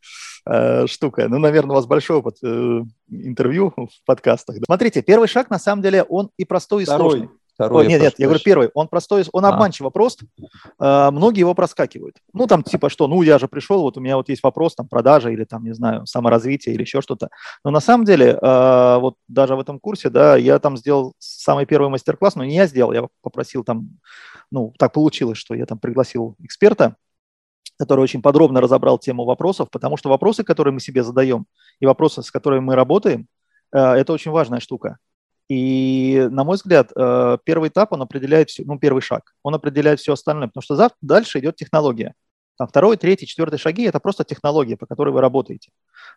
э, 0.46 0.86
штука. 0.86 1.28
Ну, 1.28 1.38
наверное, 1.38 1.72
у 1.72 1.76
вас 1.76 1.86
большой 1.86 2.18
опыт 2.18 2.36
э, 2.42 2.82
интервью 3.10 3.72
в 3.76 4.06
подкастах. 4.06 4.56
Смотрите, 4.64 5.02
первый 5.02 5.28
шаг, 5.28 5.50
на 5.50 5.58
самом 5.58 5.82
деле, 5.82 6.02
он 6.04 6.30
и 6.36 6.44
простой, 6.44 6.84
Второй. 6.84 7.06
и 7.06 7.10
сложный. 7.10 7.42
Второй 7.54 7.86
нет, 7.86 8.00
нет, 8.00 8.14
я 8.16 8.26
говорю 8.26 8.42
первый. 8.42 8.70
Он 8.72 8.88
простой, 8.88 9.24
он 9.32 9.44
а. 9.44 9.50
обманчиво 9.50 9.90
прост. 9.90 10.22
Э, 10.80 11.10
многие 11.10 11.40
его 11.40 11.54
проскакивают. 11.54 12.16
Ну, 12.32 12.46
там 12.46 12.62
типа 12.62 12.88
что, 12.88 13.06
ну, 13.08 13.22
я 13.22 13.38
же 13.38 13.46
пришел, 13.46 13.82
вот 13.82 13.96
у 13.98 14.00
меня 14.00 14.16
вот 14.16 14.28
есть 14.30 14.42
вопрос, 14.42 14.74
там, 14.74 14.88
продажа 14.88 15.28
или 15.30 15.44
там, 15.44 15.64
не 15.64 15.74
знаю, 15.74 16.06
саморазвитие 16.06 16.74
или 16.74 16.82
еще 16.82 17.02
что-то. 17.02 17.28
Но 17.64 17.70
на 17.70 17.80
самом 17.80 18.04
деле, 18.04 18.38
э, 18.40 18.98
вот 18.98 19.16
даже 19.28 19.54
в 19.54 19.60
этом 19.60 19.80
курсе, 19.80 20.08
да, 20.08 20.36
я 20.36 20.58
там 20.58 20.76
сделал 20.76 21.14
самый 21.18 21.66
первый 21.66 21.90
мастер-класс, 21.90 22.36
но 22.36 22.44
не 22.44 22.56
я 22.56 22.66
сделал, 22.66 22.92
я 22.92 23.06
попросил 23.20 23.64
там, 23.64 23.90
ну, 24.52 24.72
так 24.78 24.92
получилось, 24.92 25.38
что 25.38 25.54
я 25.54 25.66
там 25.66 25.78
пригласил 25.78 26.36
эксперта, 26.38 26.96
который 27.78 28.00
очень 28.00 28.22
подробно 28.22 28.60
разобрал 28.60 28.98
тему 28.98 29.24
вопросов, 29.24 29.70
потому 29.70 29.96
что 29.96 30.10
вопросы, 30.10 30.44
которые 30.44 30.74
мы 30.74 30.80
себе 30.80 31.02
задаем, 31.02 31.46
и 31.80 31.86
вопросы, 31.86 32.22
с 32.22 32.30
которыми 32.30 32.60
мы 32.60 32.74
работаем, 32.76 33.26
э, 33.72 33.78
это 33.78 34.12
очень 34.12 34.30
важная 34.30 34.60
штука. 34.60 34.98
И, 35.48 36.28
на 36.30 36.44
мой 36.44 36.56
взгляд, 36.56 36.92
э, 36.94 37.38
первый 37.44 37.70
этап, 37.70 37.92
он 37.92 38.02
определяет 38.02 38.50
все, 38.50 38.62
ну, 38.64 38.78
первый 38.78 39.00
шаг, 39.00 39.34
он 39.42 39.54
определяет 39.54 40.00
все 40.00 40.12
остальное, 40.12 40.48
потому 40.48 40.62
что 40.62 40.76
завтра, 40.76 40.98
дальше 41.00 41.40
идет 41.40 41.56
технология. 41.56 42.14
Там 42.58 42.68
второй, 42.68 42.98
третий, 42.98 43.26
четвертый 43.26 43.58
шаги– 43.58 43.82
это 43.84 44.00
просто 44.00 44.24
технология, 44.24 44.76
по 44.76 44.86
которой 44.86 45.10
вы 45.10 45.22
работаете. 45.22 45.70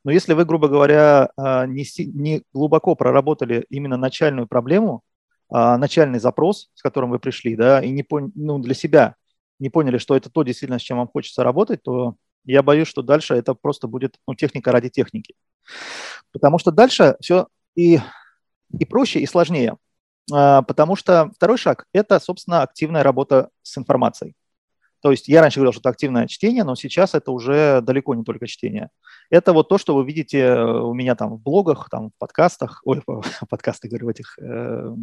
Но 0.03 0.11
если 0.11 0.33
вы, 0.33 0.43
грубо 0.43 0.67
говоря, 0.67 1.29
э, 1.37 1.65
не, 1.67 1.85
не 2.13 2.43
глубоко 2.53 2.95
проработали 2.95 3.65
именно 3.69 3.95
начальную 3.95 4.45
проблему, 4.45 5.01
начальный 5.49 6.19
запрос, 6.19 6.69
с 6.73 6.81
которым 6.81 7.11
вы 7.11 7.19
пришли, 7.19 7.55
да, 7.55 7.81
и 7.81 7.89
не 7.89 8.03
пон... 8.03 8.31
ну, 8.35 8.59
для 8.59 8.73
себя 8.73 9.15
не 9.59 9.69
поняли, 9.69 9.97
что 9.97 10.15
это 10.15 10.29
то 10.29 10.43
действительно, 10.43 10.79
с 10.79 10.81
чем 10.81 10.97
вам 10.97 11.07
хочется 11.07 11.43
работать, 11.43 11.83
то 11.83 12.15
я 12.45 12.63
боюсь, 12.63 12.87
что 12.87 13.01
дальше 13.01 13.35
это 13.35 13.53
просто 13.53 13.87
будет 13.87 14.15
ну, 14.27 14.35
техника 14.35 14.71
ради 14.71 14.89
техники. 14.89 15.35
Потому 16.31 16.57
что 16.57 16.71
дальше 16.71 17.15
все 17.19 17.47
и 17.75 17.99
и 18.79 18.85
проще, 18.85 19.19
и 19.19 19.25
сложнее. 19.25 19.77
А, 20.33 20.61
потому 20.63 20.95
что 20.95 21.31
второй 21.35 21.57
шаг– 21.57 21.85
это, 21.93 22.19
собственно, 22.19 22.61
активная 22.61 23.03
работа 23.03 23.49
с 23.61 23.77
информацией. 23.77 24.35
То 25.01 25.11
есть 25.11 25.27
я 25.27 25.41
раньше 25.41 25.59
говорил, 25.59 25.71
что 25.71 25.81
это 25.81 25.89
активное 25.89 26.27
чтение, 26.27 26.63
но 26.63 26.75
сейчас 26.75 27.13
это 27.13 27.31
уже 27.31 27.81
далеко 27.81 28.15
не 28.15 28.23
только 28.23 28.47
чтение. 28.47 28.89
Это 29.29 29.53
вот 29.53 29.69
то, 29.69 29.77
что 29.77 29.95
вы 29.95 30.03
видите 30.03 30.55
у 30.55 30.93
меня 30.95 31.15
там 31.15 31.35
в 31.35 31.41
блогах, 31.41 31.89
там 31.91 32.09
в 32.09 32.13
подкастах, 32.17 32.81
ой, 32.85 33.03
подкасты, 33.49 33.87
говорю, 33.87 34.07
в 34.07 34.09
этих, 34.09 34.37
э, 34.39 34.95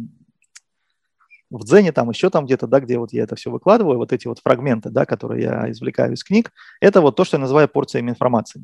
в 1.57 1.63
Дзене, 1.65 1.91
там 1.91 2.09
еще 2.09 2.29
там 2.29 2.45
где-то, 2.45 2.67
да, 2.67 2.79
где 2.79 2.97
вот 2.97 3.13
я 3.13 3.23
это 3.23 3.35
все 3.35 3.51
выкладываю, 3.51 3.97
вот 3.97 4.11
эти 4.11 4.27
вот 4.27 4.39
фрагменты, 4.39 4.89
да, 4.89 5.05
которые 5.05 5.43
я 5.43 5.71
извлекаю 5.71 6.13
из 6.13 6.23
книг, 6.23 6.51
это 6.81 7.01
вот 7.01 7.15
то, 7.15 7.23
что 7.23 7.37
я 7.37 7.41
называю 7.41 7.67
порциями 7.67 8.09
информации. 8.09 8.61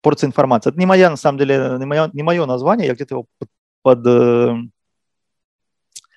Порция 0.00 0.28
информации. 0.28 0.70
Это 0.70 0.78
не 0.78 0.86
моя, 0.86 1.10
на 1.10 1.16
самом 1.16 1.38
деле, 1.38 1.76
не 1.78 1.86
мое, 1.86 2.10
не 2.12 2.22
мое 2.22 2.44
название, 2.44 2.88
я 2.88 2.94
где-то 2.94 3.14
его 3.14 3.26
под, 3.82 4.06
э, 4.06 4.54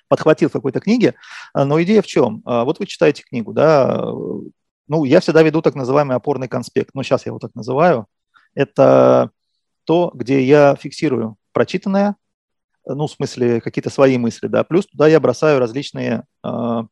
подхватил 0.08 0.48
в 0.48 0.52
какой-то 0.52 0.80
книге. 0.80 1.14
Но 1.54 1.80
идея 1.82 2.02
в 2.02 2.06
чем? 2.06 2.42
А, 2.44 2.64
вот 2.64 2.80
вы 2.80 2.86
читаете 2.86 3.22
книгу, 3.22 3.52
да, 3.52 4.02
ну, 4.88 5.04
я 5.04 5.20
всегда 5.20 5.42
веду 5.42 5.62
так 5.62 5.74
называемый 5.74 6.16
опорный 6.16 6.48
конспект, 6.48 6.90
ну, 6.94 7.02
сейчас 7.02 7.26
я 7.26 7.30
его 7.30 7.38
так 7.38 7.54
называю. 7.54 8.06
Это 8.54 9.30
то, 9.84 10.10
где 10.14 10.42
я 10.42 10.76
фиксирую 10.76 11.36
прочитанное, 11.52 12.16
ну, 12.86 13.06
в 13.06 13.10
смысле, 13.10 13.60
какие-то 13.60 13.90
свои 13.90 14.16
мысли, 14.18 14.46
да, 14.46 14.64
плюс 14.64 14.86
туда 14.86 15.08
я 15.08 15.20
бросаю 15.20 15.58
различные 15.58 16.24
э, 16.44 16.82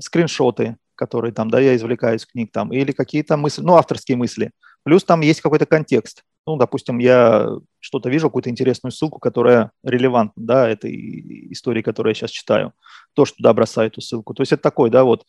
скриншоты, 0.00 0.76
которые 0.94 1.32
там, 1.32 1.50
да, 1.50 1.60
я 1.60 1.76
извлекаю 1.76 2.16
из 2.16 2.26
книг 2.26 2.50
там, 2.52 2.72
или 2.72 2.92
какие-то 2.92 3.36
мысли, 3.36 3.62
ну, 3.62 3.74
авторские 3.74 4.16
мысли. 4.16 4.52
Плюс 4.82 5.04
там 5.04 5.20
есть 5.22 5.40
какой-то 5.40 5.66
контекст. 5.66 6.22
Ну, 6.46 6.56
допустим, 6.56 6.98
я 6.98 7.48
что-то 7.80 8.10
вижу, 8.10 8.28
какую-то 8.28 8.50
интересную 8.50 8.92
ссылку, 8.92 9.18
которая 9.18 9.72
релевантна, 9.82 10.42
да, 10.44 10.68
этой 10.68 11.52
истории, 11.52 11.82
которую 11.82 12.10
я 12.10 12.14
сейчас 12.14 12.30
читаю, 12.30 12.72
то, 13.14 13.24
что 13.24 13.38
туда 13.38 13.52
бросаю 13.54 13.88
эту 13.88 14.00
ссылку. 14.00 14.34
То 14.34 14.42
есть 14.42 14.52
это 14.52 14.62
такой, 14.62 14.90
да, 14.90 15.04
вот, 15.04 15.24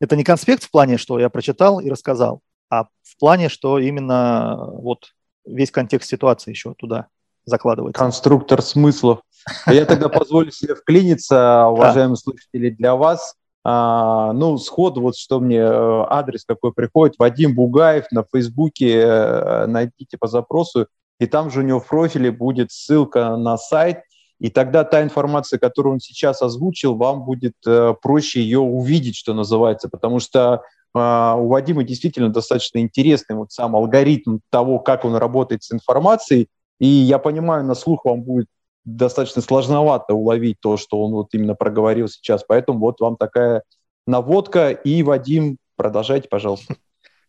это 0.00 0.16
не 0.16 0.24
конспект 0.24 0.64
в 0.64 0.70
плане, 0.70 0.96
что 0.96 1.18
я 1.18 1.28
прочитал 1.28 1.78
и 1.80 1.90
рассказал, 1.90 2.40
а 2.70 2.84
в 3.02 3.18
плане, 3.18 3.48
что 3.48 3.78
именно 3.78 4.56
вот 4.56 5.12
весь 5.44 5.70
контекст 5.70 6.08
ситуации 6.08 6.50
еще 6.50 6.74
туда 6.74 7.08
закладывается. 7.50 8.00
Конструктор 8.00 8.62
смыслов. 8.62 9.20
Я 9.66 9.84
тогда 9.84 10.08
позволю 10.08 10.50
себе 10.50 10.74
вклиниться, 10.74 11.66
уважаемые 11.66 12.16
слушатели, 12.16 12.70
для 12.70 12.94
вас. 12.94 13.34
А, 13.62 14.32
ну, 14.32 14.56
сходу 14.56 15.02
вот 15.02 15.16
что 15.16 15.38
мне 15.38 15.58
э, 15.58 16.04
адрес 16.08 16.44
какой 16.46 16.72
приходит, 16.72 17.16
Вадим 17.18 17.54
Бугаев 17.54 18.06
на 18.10 18.24
Фейсбуке, 18.32 19.00
э, 19.00 19.66
найдите 19.66 20.16
по 20.18 20.28
запросу, 20.28 20.86
и 21.18 21.26
там 21.26 21.50
же 21.50 21.60
у 21.60 21.62
него 21.62 21.78
в 21.78 21.86
профиле 21.86 22.30
будет 22.30 22.72
ссылка 22.72 23.36
на 23.36 23.58
сайт, 23.58 24.00
и 24.38 24.48
тогда 24.48 24.84
та 24.84 25.02
информация, 25.02 25.58
которую 25.58 25.94
он 25.94 26.00
сейчас 26.00 26.40
озвучил, 26.40 26.94
вам 26.94 27.24
будет 27.24 27.54
э, 27.66 27.94
проще 28.00 28.40
ее 28.40 28.60
увидеть, 28.60 29.16
что 29.16 29.34
называется, 29.34 29.90
потому 29.90 30.20
что 30.20 30.62
э, 30.94 30.98
у 30.98 31.48
Вадима 31.48 31.84
действительно 31.84 32.30
достаточно 32.30 32.78
интересный 32.78 33.36
вот 33.36 33.52
сам 33.52 33.76
алгоритм 33.76 34.38
того, 34.48 34.78
как 34.78 35.04
он 35.04 35.16
работает 35.16 35.62
с 35.62 35.72
информацией, 35.72 36.48
и 36.80 36.86
я 36.86 37.18
понимаю, 37.18 37.64
на 37.64 37.74
слух 37.74 38.04
вам 38.04 38.22
будет 38.22 38.48
достаточно 38.84 39.42
сложновато 39.42 40.14
уловить 40.14 40.58
то, 40.60 40.76
что 40.76 41.04
он 41.04 41.12
вот 41.12 41.28
именно 41.32 41.54
проговорил 41.54 42.08
сейчас. 42.08 42.42
Поэтому 42.42 42.80
вот 42.80 43.00
вам 43.00 43.16
такая 43.16 43.62
наводка. 44.06 44.70
И, 44.70 45.02
Вадим, 45.02 45.58
продолжайте, 45.76 46.28
пожалуйста. 46.28 46.74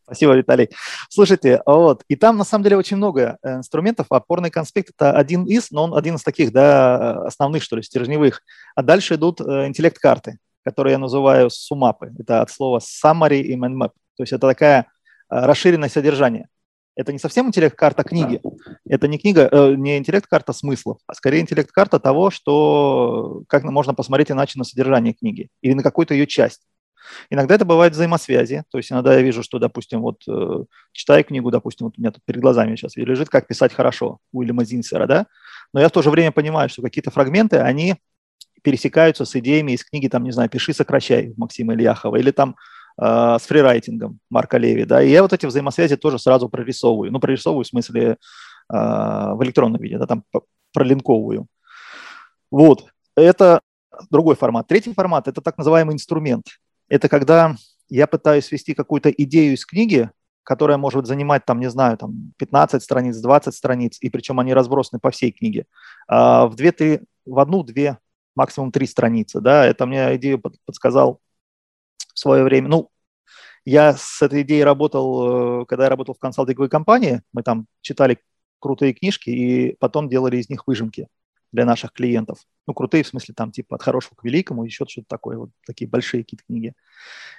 Спасибо, 0.06 0.34
Виталий. 0.34 0.70
Слушайте, 1.10 1.62
вот, 1.66 2.04
и 2.08 2.16
там 2.16 2.38
на 2.38 2.44
самом 2.44 2.64
деле 2.64 2.78
очень 2.78 2.98
много 2.98 3.38
э, 3.44 3.56
инструментов. 3.58 4.08
Опорный 4.10 4.50
конспект– 4.50 4.90
это 4.98 5.12
один 5.12 5.46
из, 5.46 5.72
но 5.72 5.84
он 5.84 5.96
один 5.96 6.16
из 6.16 6.24
таких, 6.24 6.52
да, 6.52 7.22
основных, 7.26 7.64
что 7.64 7.78
ли, 7.78 7.84
стержневых. 7.84 8.42
А 8.76 8.84
дальше 8.84 9.16
идут 9.16 9.40
э, 9.40 9.68
интеллект-карты, 9.68 10.40
которые 10.66 10.94
я 10.94 10.98
называю 10.98 11.50
сумапы. 11.50 12.12
Это 12.20 12.42
от 12.42 12.50
слова 12.52 12.80
summary 12.80 13.42
и 13.42 13.56
man 13.56 13.74
map. 13.74 13.92
То 14.18 14.24
есть 14.24 14.34
это 14.34 14.48
такая 14.48 14.82
э, 14.82 14.86
расширенное 15.30 15.88
содержание. 15.88 16.48
Это 17.02 17.12
не 17.12 17.18
совсем 17.18 17.48
интеллект-карта 17.48 18.04
книги. 18.04 18.40
Это 18.88 19.08
не 19.08 19.18
книга, 19.18 19.50
э, 19.52 19.74
не 19.76 19.98
интеллект-карта 19.98 20.54
смыслов, 20.54 21.00
а 21.08 21.16
скорее 21.16 21.42
интеллект-карта 21.42 22.00
того, 22.00 22.30
что 22.30 23.42
как 23.48 23.64
можно 23.64 23.96
посмотреть 23.96 24.30
иначе 24.30 24.60
на 24.60 24.64
содержание 24.64 25.14
книги 25.14 25.50
или 25.62 25.74
на 25.74 25.82
какую-то 25.82 26.14
ее 26.14 26.28
часть. 26.28 26.62
Иногда 27.32 27.56
это 27.56 27.66
бывает 27.66 27.94
взаимосвязи, 27.94 28.64
то 28.70 28.78
есть 28.78 28.92
иногда 28.92 29.16
я 29.16 29.24
вижу, 29.24 29.42
что, 29.42 29.58
допустим, 29.58 30.02
вот 30.02 30.22
э, 30.30 30.64
читаю 30.92 31.24
книгу, 31.24 31.50
допустим, 31.50 31.88
вот 31.88 31.98
у 31.98 32.02
меня 32.02 32.12
тут 32.12 32.24
перед 32.24 32.40
глазами 32.40 32.76
сейчас 32.76 32.96
лежит 32.96 33.30
«Как 33.30 33.48
писать 33.48 33.74
хорошо» 33.74 34.20
Уильяма 34.32 34.64
Зинсера, 34.64 35.08
да, 35.08 35.26
но 35.74 35.82
я 35.82 35.90
в 35.90 35.92
то 35.92 36.04
же 36.04 36.12
время 36.12 36.32
понимаю, 36.32 36.70
что 36.70 36.84
какие-то 36.84 37.10
фрагменты, 37.10 37.58
они 37.58 37.96
пересекаются 38.62 39.26
с 39.26 39.36
идеями 39.36 39.72
из 39.72 39.84
книги, 39.84 40.08
там, 40.08 40.24
не 40.24 40.32
знаю, 40.32 40.52
«Пиши, 40.52 40.72
сокращай» 40.72 41.34
Максима 41.36 41.74
Ильяхова, 41.74 42.18
или 42.18 42.30
там 42.30 42.56
э, 43.00 43.38
с 43.40 43.44
фрирайтингом 43.44 44.20
Марка 44.30 44.58
Леви, 44.58 44.86
да, 44.86 45.02
и 45.02 45.10
я 45.10 45.22
вот 45.22 45.34
эти 45.34 45.46
взаимосвязи 45.46 45.98
тоже 45.98 46.20
сразу 46.20 46.50
прорисовываю, 46.50 47.12
ну, 47.12 47.20
прорисовываю 47.20 47.64
в 47.64 47.68
смысле 47.68 48.12
э, 48.12 48.16
в 48.70 49.40
электронном 49.44 49.82
виде, 49.82 49.98
да, 49.98 50.08
там 50.08 50.24
пролинковываю. 50.74 51.48
Вот, 52.50 52.86
это 53.16 53.62
другой 54.10 54.36
формат. 54.36 54.68
Третий 54.68 54.94
формат– 54.94 55.28
это 55.30 55.42
так 55.42 55.58
называемый 55.58 55.94
инструмент 55.94 56.46
это 56.92 57.08
когда 57.08 57.56
я 57.88 58.06
пытаюсь 58.06 58.52
ввести 58.52 58.74
какую-то 58.74 59.10
идею 59.10 59.54
из 59.54 59.66
книги, 59.66 60.10
которая 60.44 60.78
может 60.78 61.08
занимать, 61.08 61.46
там, 61.46 61.60
не 61.60 61.70
знаю, 61.70 61.98
там 61.98 62.34
15 62.38 62.84
страниц, 62.84 63.18
20 63.18 63.56
страниц, 63.56 63.98
и 64.02 64.10
причем 64.10 64.42
они 64.42 64.54
разбросаны 64.54 65.00
по 65.00 65.10
всей 65.10 65.32
книге, 65.32 65.66
а 66.10 66.48
в, 66.48 66.56
две, 66.56 66.74
три, 66.74 67.00
в 67.26 67.40
одну-две, 67.40 67.98
максимум 68.36 68.74
три 68.74 68.88
страницы. 68.88 69.40
Да? 69.40 69.66
Это 69.66 69.86
мне 69.86 70.14
идею 70.18 70.42
подсказал 70.66 71.22
свое 72.22 72.44
время. 72.44 72.70
Ну, 72.70 72.90
я 73.66 73.94
с 73.94 74.22
этой 74.22 74.42
идеей 74.44 74.64
работал, 74.64 75.62
э, 75.64 75.66
когда 75.66 75.86
я 75.86 75.90
работал 75.90 76.16
в 76.16 76.20
консалтинговой 76.20 76.70
компании, 76.70 77.22
мы 77.34 77.44
там 77.44 77.68
читали 77.82 78.20
крутые 78.60 78.94
книжки 78.94 79.30
и 79.30 79.76
потом 79.80 80.10
делали 80.10 80.38
из 80.38 80.50
них 80.50 80.68
выжимки 80.68 81.08
для 81.52 81.66
наших 81.66 81.92
клиентов. 81.92 82.40
Ну, 82.66 82.74
крутые 82.74 83.04
в 83.04 83.08
смысле 83.08 83.34
там 83.36 83.52
типа 83.52 83.76
от 83.76 83.84
хорошего 83.84 84.16
к 84.16 84.24
великому, 84.24 84.64
еще 84.64 84.86
что-то 84.88 85.08
такое, 85.10 85.38
вот 85.38 85.50
такие 85.66 85.90
большие 85.90 86.24
какие-то 86.24 86.46
книги. 86.46 86.74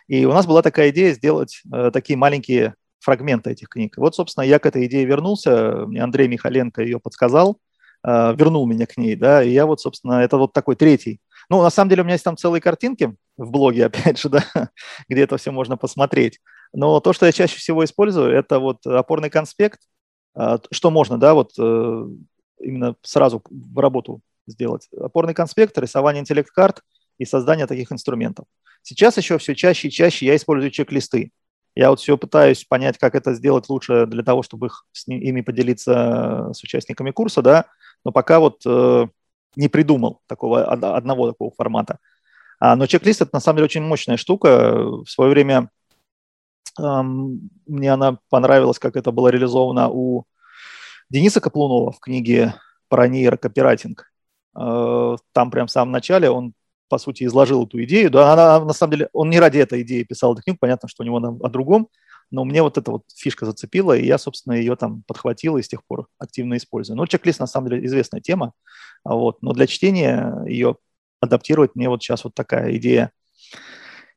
И 0.07 0.25
у 0.27 0.33
нас 0.33 0.47
была 0.47 0.63
такая 0.63 0.91
идея 0.91 1.13
сделать 1.13 1.63
э, 1.73 1.91
такие 1.93 2.17
маленькие 2.17 2.75
фрагменты 3.01 3.51
этих 3.51 3.69
книг. 3.69 3.97
вот, 3.97 4.15
собственно, 4.15 4.45
я 4.45 4.59
к 4.59 4.67
этой 4.67 4.87
идее 4.87 5.05
вернулся, 5.05 5.87
мне 5.87 6.03
Андрей 6.03 6.29
Михаленко 6.29 6.83
ее 6.83 7.01
подсказал, 7.01 7.59
э, 8.07 8.35
вернул 8.37 8.67
меня 8.67 8.87
к 8.87 8.97
ней, 8.97 9.17
да, 9.17 9.43
и 9.43 9.51
я 9.51 9.67
вот, 9.67 9.81
собственно, 9.81 10.23
это 10.23 10.37
вот 10.37 10.53
такой 10.53 10.77
третий. 10.77 11.21
Ну, 11.49 11.63
на 11.63 11.71
самом 11.71 11.91
деле 11.91 12.03
у 12.03 12.05
меня 12.05 12.15
есть 12.15 12.25
там 12.25 12.37
целые 12.37 12.61
картинки 12.61 13.17
в 13.37 13.51
блоге, 13.51 13.87
опять 13.87 14.19
же, 14.19 14.29
да, 14.29 14.45
где 15.09 15.23
это 15.23 15.37
все 15.37 15.51
можно 15.51 15.77
посмотреть. 15.77 16.41
Но 16.73 17.01
то, 17.01 17.13
что 17.13 17.27
я 17.27 17.33
чаще 17.33 17.59
всего 17.59 17.85
использую, 17.85 18.33
это 18.33 18.59
вот 18.59 18.87
опорный 18.87 19.31
конспект, 19.31 19.81
э, 20.35 20.59
что 20.71 20.91
можно, 20.91 21.19
да, 21.19 21.35
вот 21.35 21.53
э, 21.59 22.07
именно 22.61 22.97
сразу 23.03 23.43
в 23.51 23.79
работу 23.79 24.21
сделать. 24.47 24.89
Опорный 24.97 25.35
конспект, 25.35 25.77
рисование 25.79 26.21
интеллект-карт 26.21 26.81
и 27.19 27.25
создание 27.25 27.67
таких 27.67 27.93
инструментов. 27.93 28.47
Сейчас 28.83 29.17
еще 29.17 29.39
все 29.39 29.55
чаще 29.55 29.89
и 29.89 29.91
чаще 29.91 30.27
я 30.27 30.37
использую 30.37 30.71
чек-листы. 30.71 31.31
Я 31.75 31.91
вот 31.91 32.01
все 32.01 32.19
пытаюсь 32.19 32.65
понять, 32.65 32.99
как 32.99 33.15
это 33.15 33.33
сделать 33.35 33.69
лучше 33.69 34.07
для 34.07 34.23
того, 34.23 34.43
чтобы 34.43 34.67
их, 34.67 34.85
с 34.93 35.07
ними 35.07 35.41
поделиться 35.41 36.51
с 36.53 36.63
участниками 36.63 37.13
курса, 37.13 37.41
да, 37.41 37.67
но 38.05 38.13
пока 38.13 38.41
вот 38.41 38.61
э, 38.67 39.07
не 39.57 39.69
придумал 39.69 40.21
такого 40.27 40.65
одного 40.65 41.31
такого 41.31 41.51
формата. 41.57 41.99
А, 42.65 42.77
но 42.77 42.87
чек-лист 42.87 43.21
это 43.21 43.31
на 43.33 43.41
самом 43.41 43.57
деле 43.57 43.65
очень 43.65 43.83
мощная 43.83 44.17
штука. 44.17 44.85
В 44.85 45.07
свое 45.07 45.33
время 45.33 45.69
мне 46.79 47.93
она 47.93 48.19
понравилась, 48.31 48.79
как 48.79 48.95
это 48.95 49.11
было 49.11 49.29
реализовано 49.29 49.89
у 49.89 50.27
Дениса 51.11 51.41
Каплунова 51.41 51.91
в 51.91 51.99
книге 51.99 52.55
про 52.89 53.09
нейрокопирайтинг. 53.09 54.13
Э, 54.57 55.17
там 55.33 55.51
прям 55.51 55.67
в 55.67 55.73
самом 55.73 55.91
начале 55.91 56.31
он, 56.31 56.55
по 56.89 56.99
сути, 56.99 57.25
изложил 57.25 57.67
эту 57.67 57.83
идею. 57.83 58.13
Да, 58.13 58.33
она, 58.33 58.65
на 58.65 58.73
самом 58.75 58.93
деле, 58.93 59.09
он 59.13 59.29
не 59.29 59.41
ради 59.41 59.59
этой 59.59 59.83
идеи 59.83 60.05
писал 60.05 60.35
эту 60.35 60.43
книгу, 60.43 60.59
понятно, 60.61 60.89
что 60.89 61.03
у 61.03 61.07
него 61.07 61.17
о 61.17 61.49
другом, 61.49 61.89
но 62.31 62.45
мне 62.45 62.63
вот 62.63 62.79
эта 62.79 62.93
вот 62.93 63.03
фишка 63.13 63.45
зацепила, 63.45 63.97
и 63.97 64.07
я, 64.07 64.19
собственно, 64.19 64.55
ее 64.55 64.77
там 64.77 65.03
подхватил 65.09 65.57
и 65.57 65.63
с 65.63 65.69
тех 65.69 65.85
пор 65.85 66.07
активно 66.17 66.57
использую. 66.59 66.97
Ну, 66.97 67.09
чек-лист, 67.09 67.41
на 67.41 67.49
самом 67.49 67.71
деле, 67.71 67.85
известная 67.87 68.21
тема, 68.21 68.53
вот, 69.05 69.43
но 69.43 69.53
для 69.53 69.67
чтения 69.67 70.45
ее 70.47 70.77
адаптировать 71.23 71.75
мне 71.77 71.89
вот 71.89 72.03
сейчас 72.03 72.25
вот 72.25 72.35
такая 72.35 72.77
идея, 72.77 73.13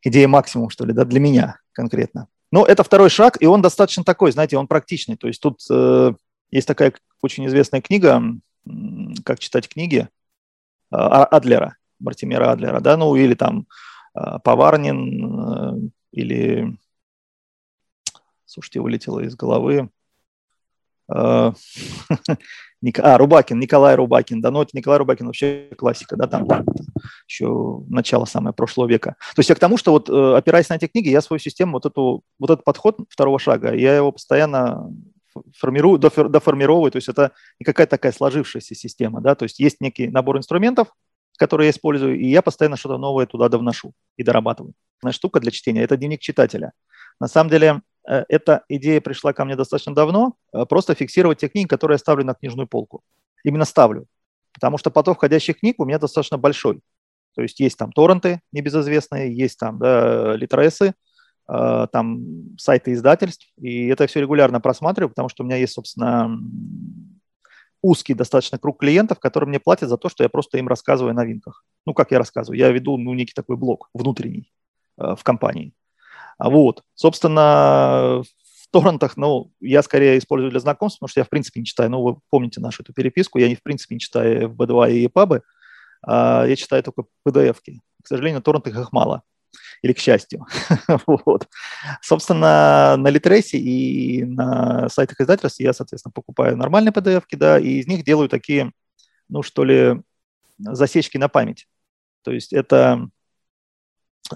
идея 0.02 0.28
максимум, 0.28 0.70
что 0.70 0.86
ли, 0.86 0.94
да, 0.94 1.06
для 1.06 1.20
меня 1.20 1.60
конкретно. 1.72 2.28
Но 2.52 2.66
это 2.66 2.84
второй 2.84 3.10
шаг, 3.10 3.42
и 3.42 3.46
он 3.46 3.62
достаточно 3.62 4.04
такой, 4.04 4.32
знаете, 4.32 4.58
он 4.58 4.68
практичный. 4.68 5.16
То 5.16 5.28
есть 5.28 5.42
тут 5.42 5.60
э, 5.70 6.14
есть 6.52 6.68
такая 6.68 6.94
очень 7.22 7.46
известная 7.46 7.82
книга 7.82 8.22
«Как 9.24 9.40
читать 9.40 9.70
книги» 9.70 10.10
а, 10.92 11.26
Адлера, 11.26 11.78
Мартимера 12.00 12.52
Адлера, 12.52 12.80
да, 12.80 12.98
ну 12.98 13.16
или 13.16 13.36
там 13.36 13.68
а, 14.14 14.40
Поварнин, 14.40 15.40
э, 15.40 15.90
или, 16.12 16.78
слушайте, 18.46 18.80
вылетело 18.80 19.20
из 19.20 19.36
головы, 19.36 19.90
а, 22.98 23.16
а, 23.16 23.18
Рубакин, 23.18 23.60
Николай 23.60 23.96
Рубакин, 23.96 24.42
да, 24.42 24.52
ну 24.52 24.62
это 24.62 24.72
Николай 24.74 25.00
Рубакин 25.00 25.28
вообще 25.28 25.70
классика, 25.78 26.16
да, 26.16 26.28
там, 26.28 26.48
там 26.48 26.66
еще 27.28 27.84
начало 27.90 28.26
самое 28.26 28.54
прошлого 28.54 28.88
века. 28.88 29.16
То 29.36 29.40
есть 29.40 29.50
я 29.50 29.56
к 29.56 29.60
тому, 29.60 29.78
что 29.78 29.92
вот 29.92 30.10
э, 30.10 30.36
опираясь 30.36 30.70
на 30.70 30.76
эти 30.76 30.88
книги, 30.88 31.10
я 31.10 31.22
свою 31.22 31.40
систему, 31.40 31.74
вот, 31.74 31.86
эту, 31.86 32.24
вот 32.40 32.50
этот 32.50 32.64
подход 32.64 33.00
второго 33.10 33.40
шага, 33.40 33.74
я 33.74 33.96
его 33.96 34.12
постоянно 34.12 34.92
формирую, 35.58 36.00
доформировываю, 36.00 36.92
то 36.92 36.98
есть 36.98 37.10
это 37.10 37.32
не 37.60 37.66
какая-то 37.66 37.92
такая 37.92 38.12
сложившаяся 38.12 38.76
система, 38.76 39.22
да, 39.22 39.36
то 39.36 39.44
есть 39.44 39.60
есть 39.60 39.82
некий 39.82 40.08
набор 40.08 40.38
инструментов, 40.38 40.90
которые 41.38 41.68
я 41.68 41.72
использую, 41.72 42.20
и 42.20 42.28
я 42.28 42.42
постоянно 42.42 42.78
что-то 42.78 42.98
новое 42.98 43.26
туда 43.26 43.50
довношу 43.50 43.94
и 44.18 44.24
дорабатываю. 44.24 44.74
Одна 45.02 45.12
штука 45.12 45.40
для 45.40 45.52
чтения– 45.52 45.82
это 45.84 45.98
дневник 45.98 46.22
читателя. 46.22 46.72
На 47.20 47.28
самом 47.28 47.50
деле, 47.50 47.82
эта 48.08 48.64
идея 48.70 49.02
пришла 49.02 49.34
ко 49.34 49.46
мне 49.46 49.56
достаточно 49.56 49.94
давно, 49.94 50.36
э, 50.54 50.66
просто 50.66 50.96
фиксировать 50.96 51.40
те 51.40 51.48
книги, 51.48 51.68
которые 51.68 51.96
я 51.96 52.00
ставлю 52.00 52.26
на 52.26 52.34
книжную 52.34 52.68
полку. 52.68 53.02
Именно 53.44 53.66
ставлю, 53.66 54.06
потому 54.54 54.78
что 54.78 54.92
поток 54.92 55.18
входящих 55.18 55.60
книг 55.60 55.80
у 55.80 55.86
меня 55.86 56.00
достаточно 56.00 56.38
большой. 56.38 56.82
То 57.36 57.42
есть 57.42 57.60
есть 57.60 57.78
там 57.78 57.92
торренты 57.92 58.42
небезызвестные, 58.52 59.36
есть 59.36 59.60
там 59.60 59.78
да, 59.78 60.36
литресы, 60.36 60.94
Э, 61.48 61.88
там 61.92 62.58
сайты 62.58 62.94
издательств, 62.94 63.48
и 63.58 63.88
это 63.88 64.08
все 64.08 64.20
регулярно 64.20 64.60
просматриваю, 64.60 65.10
потому 65.10 65.30
что 65.30 65.44
у 65.44 65.46
меня 65.46 65.58
есть, 65.58 65.74
собственно, 65.74 66.40
узкий 67.84 68.16
достаточно 68.16 68.58
круг 68.58 68.80
клиентов, 68.80 69.20
которые 69.20 69.48
мне 69.50 69.60
платят 69.60 69.90
за 69.90 69.98
то, 69.98 70.10
что 70.10 70.24
я 70.24 70.30
просто 70.30 70.58
им 70.58 70.68
рассказываю 70.68 71.12
о 71.12 71.14
новинках. 71.14 71.64
Ну, 71.86 71.94
как 71.94 72.10
я 72.12 72.18
рассказываю? 72.18 72.58
Я 72.58 72.72
веду, 72.72 72.98
ну, 72.98 73.14
некий 73.14 73.34
такой 73.34 73.58
блог 73.58 73.90
внутренний 73.94 74.52
э, 74.98 75.16
в 75.16 75.24
компании. 75.24 75.74
А 76.38 76.50
вот, 76.50 76.84
собственно, 76.94 78.22
в 78.24 78.72
торрентах, 78.72 79.18
ну, 79.18 79.52
я 79.60 79.82
скорее 79.84 80.18
использую 80.18 80.52
для 80.52 80.60
знакомств, 80.60 81.00
потому 81.00 81.10
что 81.10 81.20
я, 81.22 81.24
в 81.24 81.30
принципе, 81.30 81.60
не 81.62 81.66
читаю, 81.66 81.90
ну, 81.90 82.02
вы 82.02 82.18
помните 82.30 82.60
нашу 82.60 82.84
эту 82.84 82.94
переписку, 82.94 83.40
я, 83.40 83.48
не 83.48 83.56
в 83.56 83.64
принципе, 83.64 83.96
не 83.96 84.00
читаю 84.00 84.50
FB2 84.50 84.92
и 84.92 85.08
EPUB, 85.08 85.42
а 86.06 86.46
я 86.46 86.56
читаю 86.56 86.84
только 86.84 87.06
PDF-ки. 87.28 87.82
К 88.04 88.08
сожалению, 88.08 88.40
на 88.40 88.44
торрентах 88.44 88.78
их 88.78 88.92
мало 88.92 89.24
или 89.82 89.94
к 89.94 90.00
счастью. 90.00 90.46
вот. 91.08 91.48
Собственно, 92.02 92.96
на 92.98 93.10
Литресе 93.10 93.58
и 93.58 94.24
на 94.24 94.90
сайтах 94.90 95.22
издательств 95.22 95.60
я, 95.60 95.74
соответственно, 95.74 96.12
покупаю 96.14 96.58
нормальные 96.58 96.92
PDF, 96.92 97.24
да, 97.32 97.60
и 97.60 97.80
из 97.80 97.88
них 97.88 98.04
делаю 98.04 98.30
такие, 98.30 98.72
ну, 99.30 99.42
что 99.42 99.64
ли, 99.64 100.02
засечки 100.58 101.18
на 101.18 101.30
память. 101.30 101.68
То 102.24 102.32
есть 102.32 102.54
это 102.54 103.10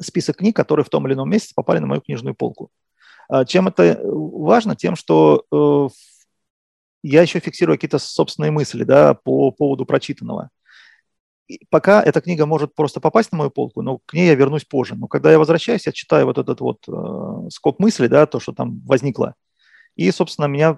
список 0.01 0.37
книг, 0.37 0.55
которые 0.55 0.85
в 0.85 0.89
том 0.89 1.07
или 1.07 1.13
ином 1.13 1.29
месяце 1.29 1.53
попали 1.55 1.79
на 1.79 1.87
мою 1.87 2.01
книжную 2.01 2.35
полку. 2.35 2.69
А 3.27 3.45
чем 3.45 3.67
это 3.67 3.99
важно? 4.03 4.75
Тем, 4.75 4.95
что 4.95 5.45
э, 5.51 5.87
я 7.03 7.21
еще 7.21 7.39
фиксирую 7.39 7.77
какие-то 7.77 7.99
собственные 7.99 8.51
мысли 8.51 8.83
да, 8.83 9.13
по 9.13 9.51
поводу 9.51 9.85
прочитанного 9.85 10.49
пока 11.69 12.01
эта 12.03 12.21
книга 12.21 12.45
может 12.45 12.75
просто 12.75 12.99
попасть 12.99 13.31
на 13.31 13.37
мою 13.37 13.51
полку, 13.51 13.81
но 13.81 13.99
к 14.05 14.13
ней 14.13 14.27
я 14.27 14.35
вернусь 14.35 14.65
позже. 14.65 14.95
Но 14.95 15.07
когда 15.07 15.31
я 15.31 15.39
возвращаюсь, 15.39 15.85
я 15.85 15.91
читаю 15.91 16.25
вот 16.25 16.37
этот 16.37 16.61
вот 16.61 16.83
э, 16.87 17.49
скоп 17.49 17.79
мысли, 17.79 18.07
да, 18.07 18.25
то, 18.25 18.39
что 18.39 18.53
там 18.53 18.81
возникло. 18.85 19.35
И, 19.95 20.09
собственно, 20.11 20.45
меня 20.45 20.77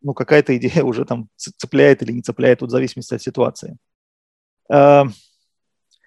ну, 0.00 0.14
какая-то 0.14 0.56
идея 0.56 0.84
уже 0.84 1.04
там 1.04 1.28
цепляет 1.36 2.02
или 2.02 2.12
не 2.12 2.22
цепляет, 2.22 2.60
вот 2.62 2.68
в 2.68 2.72
зависимости 2.72 3.14
от 3.14 3.22
ситуации. 3.22 3.76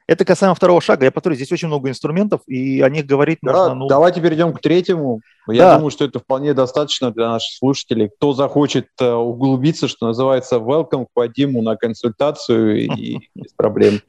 Это 0.05 0.25
касаемо 0.25 0.53
второго 0.53 0.81
шага. 0.81 1.05
Я 1.05 1.11
повторю, 1.11 1.35
здесь 1.35 1.51
очень 1.51 1.67
много 1.67 1.89
инструментов, 1.89 2.41
и 2.47 2.81
о 2.81 2.89
них 2.89 3.05
говорить 3.05 3.39
да, 3.41 3.51
нужно. 3.51 3.75
Ну... 3.75 3.87
Давайте 3.87 4.21
перейдем 4.21 4.53
к 4.53 4.59
третьему. 4.59 5.21
Я 5.47 5.63
да. 5.63 5.75
думаю, 5.75 5.91
что 5.91 6.05
это 6.05 6.19
вполне 6.19 6.53
достаточно 6.53 7.11
для 7.11 7.29
наших 7.29 7.57
слушателей. 7.57 8.09
Кто 8.09 8.33
захочет 8.33 8.87
э, 8.99 9.11
углубиться, 9.11 9.87
что 9.87 10.07
называется, 10.07 10.57
welcome 10.57 11.05
к 11.05 11.09
Вадиму 11.15 11.61
на 11.61 11.77
консультацию 11.77 12.85
и 12.85 13.29
без 13.35 13.53
проблем. 13.53 14.01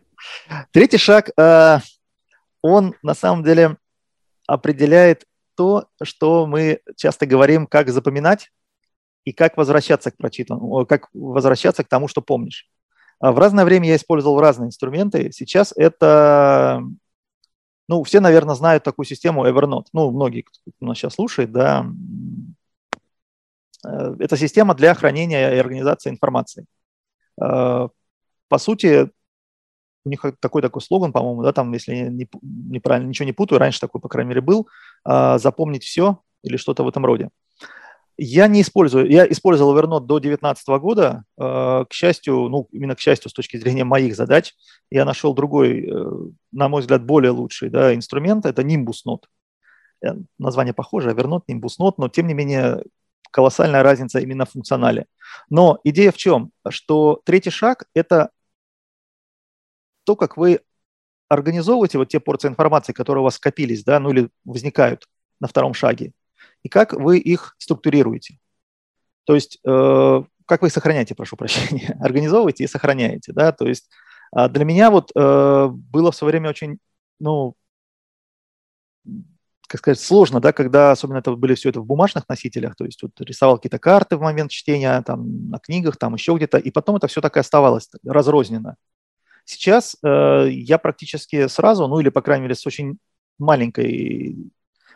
Третий 0.73 0.99
шаг, 0.99 1.31
э, 1.39 1.79
он 2.63 2.95
на 3.03 3.15
самом 3.15 3.45
деле 3.45 3.77
определяет 4.47 5.25
то, 5.57 5.87
что 6.03 6.47
мы 6.47 6.81
часто 6.97 7.27
говорим, 7.27 7.67
как 7.67 7.91
запоминать 7.91 8.51
и 9.25 9.33
как 9.33 9.57
возвращаться 9.57 10.11
к 10.11 10.17
прочитанному, 10.17 10.87
как 10.87 11.09
возвращаться 11.13 11.85
к 11.85 11.89
тому, 11.89 12.09
что 12.09 12.21
помнишь. 12.21 12.69
А 13.25 13.33
в 13.33 13.39
разное 13.39 13.65
время 13.65 13.89
я 13.89 13.97
использовал 13.97 14.39
разные 14.39 14.67
инструменты. 14.67 15.33
Сейчас 15.33 15.73
это, 15.75 16.83
ну, 17.89 18.03
все, 18.03 18.21
наверное, 18.21 18.55
знают 18.55 18.85
такую 18.85 19.07
систему 19.07 19.47
Evernote. 19.47 19.87
Ну, 19.95 20.11
многие, 20.11 20.43
кто 20.43 20.61
нас 20.81 20.99
сейчас 20.99 21.15
слушает, 21.15 21.51
да. 21.51 21.87
Э, 23.83 24.15
это 24.19 24.37
система 24.37 24.75
для 24.75 24.93
хранения 24.93 25.55
и 25.55 25.59
организации 25.59 26.11
информации. 26.11 26.67
Э, 27.43 27.89
по 28.49 28.59
сути, 28.59 29.11
у 30.05 30.11
них 30.11 30.23
такой 30.39 30.61
такой 30.61 30.83
слоган, 30.83 31.11
по-моему, 31.11 31.45
да, 31.45 31.55
там, 31.55 31.73
если 31.73 31.95
не, 31.95 32.29
неправильно 32.43 33.09
ничего 33.09 33.25
не 33.25 33.33
путаю, 33.33 33.59
раньше 33.59 33.81
такой, 33.81 34.03
по 34.03 34.09
крайней 34.11 34.29
мере, 34.29 34.43
был, 34.43 34.69
э, 35.09 35.39
запомнить 35.39 35.85
все 35.85 36.21
или 36.43 36.59
что-то 36.59 36.85
в 36.85 36.89
этом 36.89 37.07
роде. 37.07 37.31
Я 38.17 38.47
не 38.47 38.63
использую, 38.63 39.11
я 39.11 39.27
использовал 39.27 39.77
Evernote 39.77 40.07
до 40.07 40.21
2019 40.21 40.69
года. 40.81 41.25
Э, 41.37 41.85
к 41.89 41.93
счастью, 41.93 42.49
ну, 42.49 42.69
именно 42.71 42.95
к 42.95 43.01
счастью, 43.01 43.29
с 43.29 43.33
точки 43.33 43.57
зрения 43.57 43.85
моих 43.85 44.15
задач, 44.15 44.55
я 44.91 45.05
нашел 45.05 45.35
другой, 45.35 45.89
э, 45.89 46.05
на 46.53 46.69
мой 46.69 46.83
взгляд, 46.83 47.05
более 47.05 47.33
лучший 47.33 47.71
да, 47.71 47.93
инструмент. 47.95 48.47
Это 48.47 48.63
Nimbus 48.63 49.03
Note. 49.07 49.25
Э, 50.05 50.15
название 50.39 50.75
похоже, 50.75 51.11
Evernote, 51.11 51.43
Nimbus 51.51 51.81
Note, 51.81 51.95
но 51.99 52.09
тем 52.09 52.29
не 52.29 52.35
менее 52.35 52.85
колоссальная 53.33 53.83
разница 53.83 54.21
именно 54.21 54.45
в 54.47 54.51
функционале. 54.51 55.07
Но 55.51 55.81
идея 55.83 56.13
в 56.13 56.17
чем? 56.17 56.53
Что 56.69 57.21
третий 57.25 57.51
шаг– 57.51 57.85
это 57.95 58.31
то, 60.05 60.15
как 60.15 60.37
вы 60.37 60.61
организовываете 61.29 61.99
вот 61.99 62.09
те 62.09 62.21
порции 62.21 62.47
информации, 62.47 62.93
которые 62.93 63.23
у 63.23 63.25
вас 63.25 63.37
скопились, 63.37 63.83
да, 63.83 63.99
ну 63.99 64.11
или 64.11 64.29
возникают 64.45 65.09
на 65.41 65.49
втором 65.49 65.75
шаге 65.75 66.13
и 66.65 66.69
как 66.69 66.95
вы 66.95 67.19
их 67.19 67.55
структурируете. 67.59 68.39
То 69.25 69.35
есть, 69.37 69.59
э, 69.65 70.23
как 70.47 70.63
вы 70.63 70.69
их 70.69 70.73
сохраняете, 70.73 71.15
прошу 71.15 71.37
прощения, 71.37 71.97
организовываете 72.01 72.65
и 72.65 72.69
сохраняете, 72.69 73.33
да, 73.33 73.53
то 73.53 73.69
есть 73.69 73.89
э, 74.37 74.49
для 74.49 74.65
меня 74.65 74.91
вот 74.91 75.13
э, 75.15 75.69
было 75.71 76.11
в 76.11 76.17
свое 76.17 76.33
время 76.33 76.51
очень, 76.51 76.79
ну, 77.21 77.55
как 79.69 79.81
сказать, 79.81 80.01
сложно, 80.01 80.41
да, 80.41 80.53
когда 80.53 80.93
особенно 80.93 81.19
это 81.19 81.33
были 81.37 81.55
все 81.55 81.69
это 81.69 81.81
в 81.81 81.87
бумажных 81.87 82.29
носителях, 82.29 82.77
то 82.77 82.85
есть 82.85 83.03
вот 83.03 83.13
рисовал 83.21 83.59
какие-то 83.59 83.79
карты 83.79 84.17
в 84.17 84.21
момент 84.21 84.51
чтения, 84.51 85.01
там, 85.03 85.51
на 85.51 85.59
книгах, 85.59 85.97
там, 85.97 86.15
еще 86.15 86.35
где-то, 86.35 86.59
и 86.59 86.71
потом 86.71 86.97
это 86.97 87.09
все 87.09 87.21
так 87.21 87.37
и 87.37 87.41
оставалось 87.41 87.91
разрозненно. 88.07 88.77
Сейчас 89.45 89.97
э, 90.03 90.49
я 90.51 90.79
практически 90.79 91.47
сразу, 91.49 91.87
ну 91.89 92.01
или, 92.01 92.09
по 92.09 92.23
крайней 92.23 92.45
мере, 92.45 92.55
с 92.55 92.67
очень 92.67 92.97
маленькой 93.39 94.51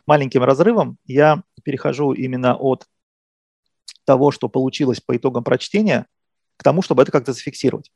маленьким 0.09 0.43
разрывом 0.43 0.97
я 1.05 1.43
перехожу 1.69 2.13
именно 2.13 2.57
от 2.57 2.87
того, 4.07 4.31
что 4.31 4.49
получилось 4.49 5.03
по 5.03 5.15
итогам 5.15 5.45
прочтения, 5.45 6.07
к 6.57 6.63
тому, 6.63 6.81
чтобы 6.81 7.03
это 7.03 7.13
как-то 7.13 7.35
зафиксировать. 7.35 7.93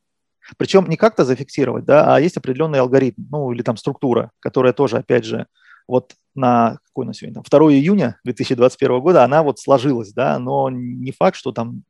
Причем 0.59 0.87
не 0.91 0.99
как-то 0.99 1.25
зафиксировать, 1.25 1.87
да, 1.87 2.15
а 2.15 2.21
есть 2.21 2.37
определенный 2.37 2.81
алгоритм, 2.81 3.23
ну 3.31 3.51
или 3.51 3.63
там 3.63 3.79
структура, 3.79 4.31
которая 4.41 4.75
тоже, 4.75 4.99
опять 4.99 5.25
же, 5.25 5.47
вот 5.89 6.13
на 6.35 6.81
какой 6.85 7.07
на 7.07 7.15
сегодня, 7.15 7.43
там, 7.43 7.45
2 7.49 7.73
июня 7.73 8.21
2021 8.25 9.01
года 9.01 9.25
она 9.25 9.43
вот 9.43 9.59
сложилась, 9.59 10.13
да, 10.13 10.39
но 10.39 10.69
не 10.69 11.13
факт, 11.13 11.39
что 11.39 11.53
там 11.53 11.85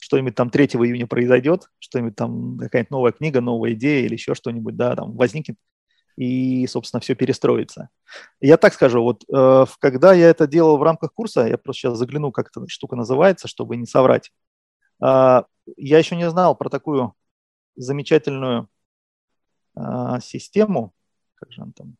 что-нибудь 0.00 0.34
там 0.34 0.48
3 0.48 0.64
июня 0.64 1.06
произойдет, 1.06 1.68
что-нибудь 1.78 2.16
там, 2.16 2.56
какая-нибудь 2.56 2.90
новая 2.90 3.12
книга, 3.12 3.42
новая 3.42 3.74
идея 3.74 4.06
или 4.06 4.14
еще 4.14 4.34
что-нибудь, 4.34 4.76
да, 4.76 4.96
там 4.96 5.14
возникнет 5.14 5.56
и, 6.18 6.66
собственно, 6.66 7.00
все 7.00 7.14
перестроится. 7.14 7.90
Я 8.40 8.56
так 8.56 8.74
скажу, 8.74 9.02
вот 9.04 9.22
э, 9.32 9.66
когда 9.78 10.12
я 10.12 10.28
это 10.28 10.48
делал 10.48 10.76
в 10.76 10.82
рамках 10.82 11.14
курса, 11.14 11.46
я 11.46 11.56
просто 11.56 11.82
сейчас 11.82 11.98
загляну, 11.98 12.32
как 12.32 12.48
эта 12.48 12.66
штука 12.68 12.96
называется, 12.96 13.46
чтобы 13.46 13.76
не 13.76 13.86
соврать, 13.86 14.32
э, 15.00 15.42
я 15.76 15.98
еще 15.98 16.16
не 16.16 16.28
знал 16.28 16.56
про 16.56 16.70
такую 16.70 17.14
замечательную 17.76 18.68
э, 19.76 19.80
систему, 20.20 20.92
как 21.36 21.52
же 21.52 21.62
он 21.62 21.72
там, 21.72 21.96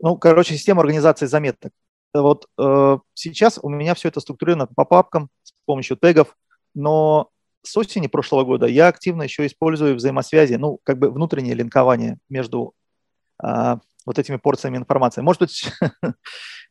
ну, 0.00 0.16
короче, 0.16 0.54
система 0.54 0.80
организации 0.80 1.26
заметок. 1.26 1.72
Вот 2.14 2.46
э, 2.58 2.98
сейчас 3.12 3.58
у 3.60 3.68
меня 3.68 3.94
все 3.94 4.08
это 4.08 4.20
структурировано 4.20 4.68
по 4.68 4.86
папкам 4.86 5.28
с 5.42 5.52
помощью 5.66 5.98
тегов, 5.98 6.34
но 6.72 7.28
с 7.64 7.76
осени 7.76 8.06
прошлого 8.06 8.44
года 8.44 8.66
я 8.66 8.88
активно 8.88 9.22
еще 9.22 9.46
использую 9.46 9.96
взаимосвязи, 9.96 10.54
ну, 10.54 10.78
как 10.84 10.98
бы 10.98 11.10
внутреннее 11.10 11.54
линкование 11.54 12.18
между 12.28 12.74
а, 13.42 13.78
вот 14.06 14.18
этими 14.18 14.36
порциями 14.36 14.76
информации. 14.76 15.22
Может 15.22 15.40
быть, 15.40 15.64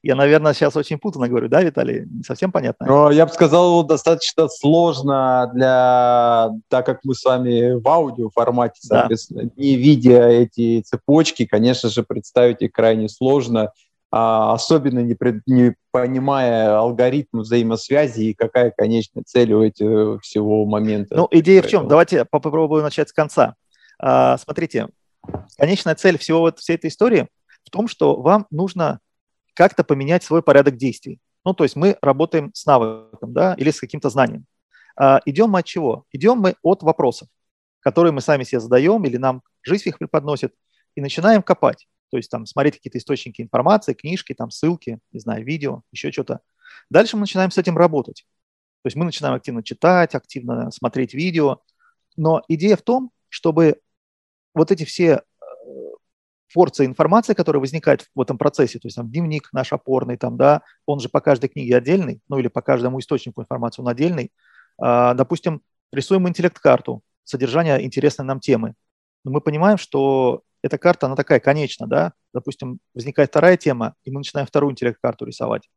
я, 0.04 0.16
наверное, 0.16 0.54
сейчас 0.54 0.76
очень 0.76 1.00
путанно 1.00 1.28
говорю, 1.28 1.50
да, 1.50 1.62
Виталий? 1.62 2.06
Не 2.06 2.24
совсем 2.24 2.52
понятно? 2.52 2.86
Но 2.86 3.12
я 3.12 3.26
бы 3.26 3.32
сказал, 3.32 3.84
достаточно 3.84 4.48
сложно 4.48 5.50
для, 5.54 6.52
так 6.70 6.86
как 6.86 7.00
мы 7.04 7.16
с 7.16 7.24
вами 7.24 7.74
в 7.74 7.88
аудио 7.88 8.30
формате, 8.30 8.80
соответственно, 8.82 9.44
да. 9.44 9.50
не 9.56 9.76
видя 9.76 10.28
эти 10.28 10.82
цепочки, 10.82 11.46
конечно 11.46 11.90
же, 11.90 12.04
представить 12.04 12.62
их 12.62 12.72
крайне 12.72 13.10
сложно. 13.10 13.72
А, 14.16 14.54
особенно 14.54 15.00
не, 15.00 15.16
при, 15.16 15.42
не 15.48 15.76
понимая 15.90 16.78
алгоритм 16.78 17.40
взаимосвязи 17.40 18.26
и 18.26 18.34
какая 18.36 18.70
конечная 18.70 19.24
цель 19.24 19.52
у 19.54 19.64
этого 19.64 20.20
всего 20.20 20.66
момента. 20.66 21.16
Ну, 21.16 21.28
идея 21.32 21.64
в 21.64 21.68
чем? 21.68 21.88
Давайте 21.88 22.24
попробую 22.24 22.84
начать 22.84 23.10
с 23.10 23.12
конца. 23.12 23.56
А, 23.98 24.38
смотрите, 24.38 24.90
конечная 25.58 25.96
цель 25.96 26.20
всего 26.20 26.42
вот 26.42 26.60
всей 26.60 26.76
этой 26.76 26.92
истории 26.92 27.28
в 27.66 27.72
том, 27.72 27.88
что 27.88 28.22
вам 28.22 28.46
нужно 28.52 29.00
как-то 29.56 29.84
поменять 29.84 30.24
свой 30.24 30.44
порядок 30.44 30.78
действий. 30.78 31.20
Ну, 31.44 31.56
то 31.56 31.64
есть 31.64 31.76
мы 31.76 31.98
работаем 32.00 32.52
с 32.54 32.68
навыком, 32.68 33.34
да, 33.34 33.56
или 33.56 33.72
с 33.72 33.80
каким-то 33.80 34.12
знанием. 34.12 34.46
А, 34.96 35.22
идем 35.26 35.50
мы 35.50 35.62
от 35.62 35.66
чего? 35.66 36.06
Идем 36.12 36.38
мы 36.38 36.54
от 36.62 36.84
вопросов, 36.84 37.30
которые 37.80 38.12
мы 38.12 38.22
сами 38.22 38.44
себе 38.44 38.60
задаем 38.60 39.04
или 39.06 39.18
нам 39.18 39.42
жизнь 39.64 39.90
их 39.90 39.98
преподносит, 39.98 40.54
и 40.94 41.02
начинаем 41.02 41.42
копать. 41.42 41.88
То 42.14 42.18
есть 42.18 42.30
там 42.30 42.46
смотреть 42.46 42.76
какие-то 42.76 43.00
источники 43.00 43.42
информации, 43.42 43.96
книжки, 43.96 44.36
там 44.36 44.52
ссылки, 44.52 45.00
не 45.14 45.20
знаю, 45.20 45.44
видео, 45.44 45.82
еще 45.92 46.12
что-то. 46.12 46.42
Дальше 46.92 47.16
мы 47.16 47.22
начинаем 47.22 47.50
с 47.50 47.58
этим 47.58 47.76
работать. 47.76 48.28
То 48.84 48.88
есть 48.88 48.96
мы 48.96 49.04
начинаем 49.04 49.34
активно 49.34 49.64
читать, 49.64 50.14
активно 50.14 50.70
смотреть 50.70 51.16
видео. 51.16 51.62
Но 52.16 52.44
идея 52.48 52.76
в 52.76 52.84
том, 52.84 53.10
чтобы 53.30 53.80
вот 54.54 54.70
эти 54.70 54.86
все 54.86 55.24
э, 55.42 55.46
порции 56.54 56.86
информации, 56.86 57.34
которые 57.34 57.62
возникают 57.62 58.08
в 58.14 58.22
этом 58.22 58.38
процессе, 58.38 58.78
то 58.78 58.86
есть 58.86 58.96
там 58.96 59.10
дневник 59.10 59.50
наш 59.52 59.74
опорный, 59.74 60.18
там, 60.18 60.38
да, 60.38 60.62
он 60.86 61.00
же 61.00 61.10
по 61.10 61.20
каждой 61.20 61.50
книге 61.50 61.78
отдельный, 61.78 62.22
ну 62.30 62.38
или 62.38 62.48
по 62.48 62.62
каждому 62.62 63.00
источнику 63.00 63.42
информации 63.42 63.82
он 63.82 63.88
отдельный. 63.88 64.32
А, 64.78 65.16
допустим, 65.16 65.64
рисуем 65.92 66.30
интеллект-карту, 66.30 67.02
содержание 67.24 67.84
интересной 67.84 68.26
нам 68.26 68.40
темы. 68.40 68.76
Но 69.26 69.32
мы 69.32 69.42
понимаем, 69.42 69.80
что 69.80 70.44
эта 70.64 70.78
карта, 70.78 71.06
она 71.06 71.16
такая 71.16 71.40
конечна, 71.42 71.88
да, 71.88 72.14
допустим, 72.34 72.80
возникает 72.96 73.30
вторая 73.30 73.58
тема, 73.58 73.96
и 74.06 74.12
мы 74.12 74.20
начинаем 74.22 74.48
вторую 74.48 74.72
интеллект-карту 74.72 75.26
рисовать. 75.26 75.70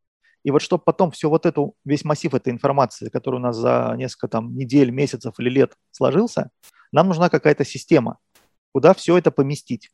И 0.45 0.53
вот 0.53 0.63
чтобы 0.63 0.85
потом 0.85 1.11
все 1.11 1.29
вот 1.29 1.45
эту, 1.45 1.75
весь 1.85 2.05
массив 2.05 2.33
этой 2.33 2.53
информации, 2.53 3.09
который 3.09 3.37
у 3.37 3.41
нас 3.41 3.57
за 3.57 3.95
несколько 3.97 4.29
там 4.29 4.57
недель, 4.57 4.91
месяцев 4.91 5.35
или 5.39 5.51
лет 5.51 5.75
сложился, 5.91 6.51
нам 6.93 7.09
нужна 7.09 7.29
какая-то 7.29 7.65
система, 7.65 8.19
куда 8.73 8.95
все 8.95 9.19
это 9.19 9.33
поместить. 9.33 9.91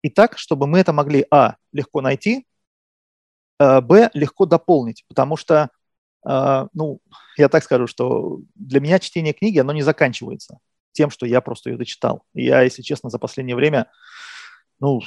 И 0.00 0.08
так, 0.08 0.38
чтобы 0.38 0.66
мы 0.66 0.78
это 0.78 0.94
могли, 0.94 1.26
а, 1.30 1.56
легко 1.70 2.00
найти, 2.00 2.46
а, 3.58 3.82
б, 3.82 4.10
легко 4.14 4.46
дополнить, 4.46 5.04
потому 5.06 5.36
что, 5.36 5.68
а, 6.24 6.68
ну, 6.72 7.00
я 7.36 7.50
так 7.50 7.62
скажу, 7.62 7.86
что 7.86 8.40
для 8.54 8.80
меня 8.80 8.98
чтение 8.98 9.34
книги, 9.34 9.58
оно 9.58 9.74
не 9.74 9.82
заканчивается 9.82 10.60
тем, 10.92 11.10
что 11.10 11.26
я 11.26 11.40
просто 11.40 11.70
ее 11.70 11.76
дочитал. 11.76 12.22
Я, 12.34 12.62
если 12.62 12.82
честно, 12.82 13.10
за 13.10 13.18
последнее 13.18 13.56
время, 13.56 13.90
ну, 14.80 15.00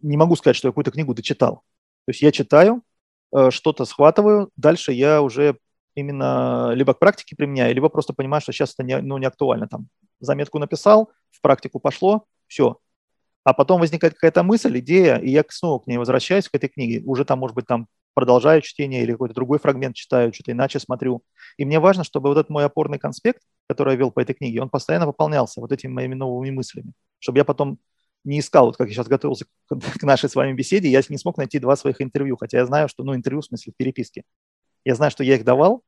не 0.00 0.16
могу 0.16 0.36
сказать, 0.36 0.56
что 0.56 0.68
я 0.68 0.72
какую-то 0.72 0.90
книгу 0.90 1.14
дочитал. 1.14 1.62
То 2.04 2.10
есть 2.10 2.22
я 2.22 2.32
читаю, 2.32 2.82
э, 3.34 3.50
что-то 3.50 3.84
схватываю, 3.84 4.50
дальше 4.56 4.92
я 4.92 5.22
уже 5.22 5.56
именно 5.94 6.72
либо 6.74 6.94
к 6.94 6.98
практике 6.98 7.36
применяю, 7.36 7.74
либо 7.74 7.88
просто 7.88 8.12
понимаю, 8.12 8.40
что 8.40 8.52
сейчас 8.52 8.74
это 8.74 8.82
не, 8.82 8.98
ну, 9.00 9.18
не 9.18 9.26
актуально. 9.26 9.68
Там 9.68 9.88
заметку 10.20 10.58
написал, 10.58 11.10
в 11.30 11.40
практику 11.40 11.78
пошло, 11.80 12.24
все. 12.46 12.78
А 13.44 13.54
потом 13.54 13.80
возникает 13.80 14.14
какая-то 14.14 14.42
мысль, 14.42 14.78
идея, 14.78 15.16
и 15.16 15.30
я 15.30 15.44
снова 15.48 15.80
к 15.80 15.86
ней 15.86 15.98
возвращаюсь, 15.98 16.48
к 16.48 16.54
этой 16.54 16.68
книге. 16.68 17.02
Уже 17.04 17.24
там, 17.24 17.40
может 17.40 17.54
быть, 17.54 17.66
там 17.66 17.88
продолжаю 18.14 18.60
чтение 18.62 19.02
или 19.02 19.12
какой-то 19.12 19.34
другой 19.34 19.58
фрагмент 19.58 19.96
читаю, 19.96 20.32
что-то 20.32 20.52
иначе 20.52 20.78
смотрю. 20.78 21.22
И 21.56 21.64
мне 21.64 21.80
важно, 21.80 22.04
чтобы 22.04 22.28
вот 22.28 22.38
этот 22.38 22.50
мой 22.50 22.64
опорный 22.64 22.98
конспект, 22.98 23.42
который 23.72 23.92
я 23.92 23.96
вел 23.96 24.10
по 24.10 24.20
этой 24.20 24.34
книге, 24.34 24.62
он 24.62 24.70
постоянно 24.70 25.06
выполнялся 25.06 25.60
вот 25.60 25.72
этими 25.72 25.92
моими 25.92 26.14
новыми 26.14 26.50
мыслями. 26.50 26.92
чтобы 27.18 27.38
я 27.38 27.44
потом 27.44 27.78
не 28.24 28.38
искал, 28.38 28.66
вот 28.66 28.76
как 28.76 28.88
я 28.88 28.94
сейчас 28.94 29.08
готовился 29.08 29.46
к 29.68 30.02
нашей 30.02 30.28
с 30.28 30.34
вами 30.34 30.52
беседе, 30.52 30.88
я 30.88 31.02
не 31.08 31.18
смог 31.18 31.38
найти 31.38 31.58
два 31.58 31.76
своих 31.76 32.00
интервью, 32.00 32.36
хотя 32.36 32.58
я 32.58 32.66
знаю, 32.66 32.88
что, 32.88 33.04
ну, 33.04 33.14
интервью 33.14 33.40
в 33.40 33.46
смысле 33.46 33.72
в 33.72 33.76
переписке. 33.76 34.24
Я 34.84 34.94
знаю, 34.94 35.10
что 35.10 35.24
я 35.24 35.36
их 35.36 35.44
давал, 35.44 35.82